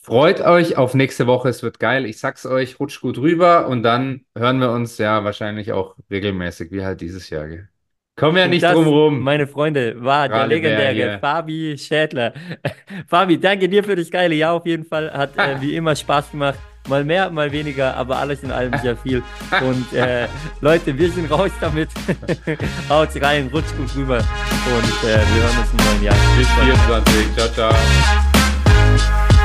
Freut 0.00 0.40
euch 0.40 0.76
auf 0.76 0.94
nächste 0.94 1.26
Woche, 1.26 1.48
es 1.48 1.62
wird 1.62 1.80
geil. 1.80 2.06
Ich 2.06 2.18
sag's 2.18 2.46
euch, 2.46 2.78
rutscht 2.78 3.00
gut 3.00 3.18
rüber 3.18 3.66
und 3.66 3.82
dann 3.82 4.24
hören 4.36 4.60
wir 4.60 4.70
uns 4.70 4.98
ja 4.98 5.24
wahrscheinlich 5.24 5.72
auch 5.72 5.96
regelmäßig, 6.10 6.70
wie 6.70 6.84
halt 6.84 7.00
dieses 7.00 7.28
Jahr. 7.28 7.48
Gell? 7.48 7.68
Kommen 8.14 8.36
ja 8.38 8.46
nicht 8.48 8.62
das, 8.62 8.72
drum 8.72 8.86
rum. 8.86 9.20
meine 9.20 9.46
Freunde, 9.46 10.02
war 10.02 10.28
der 10.28 10.38
Gerade 10.38 10.50
wer 10.50 10.56
legendäre. 10.56 11.18
Fabi 11.18 11.76
Schädler. 11.76 12.32
Fabi, 13.06 13.38
danke 13.38 13.68
dir 13.68 13.84
für 13.84 13.96
das 13.96 14.10
geile 14.10 14.34
Jahr 14.34 14.54
auf 14.54 14.64
jeden 14.64 14.84
Fall. 14.84 15.12
Hat 15.12 15.36
äh, 15.36 15.56
wie 15.60 15.74
immer 15.74 15.94
Spaß 15.94 16.30
gemacht. 16.30 16.58
Mal 16.88 17.04
mehr, 17.04 17.30
mal 17.30 17.50
weniger, 17.52 17.96
aber 17.96 18.18
alles 18.18 18.42
in 18.42 18.50
allem 18.50 18.72
sehr 18.80 18.96
viel. 18.96 19.22
Und 19.60 19.92
äh, 19.92 20.28
Leute, 20.60 20.96
wir 20.96 21.10
sind 21.10 21.30
raus 21.30 21.50
damit. 21.60 21.90
Haut 22.88 23.08
rein, 23.20 23.48
rutscht 23.52 23.76
gut 23.76 23.94
rüber. 23.96 24.18
Und 24.18 25.08
äh, 25.08 25.18
wir 25.18 25.42
hören 25.42 25.58
uns 25.58 25.70
im 25.72 25.84
neuen 25.84 26.02
Jahr. 26.02 26.16
Bis 26.36 26.48
24. 26.48 27.36
Ciao, 27.36 27.48
ciao. 27.48 29.35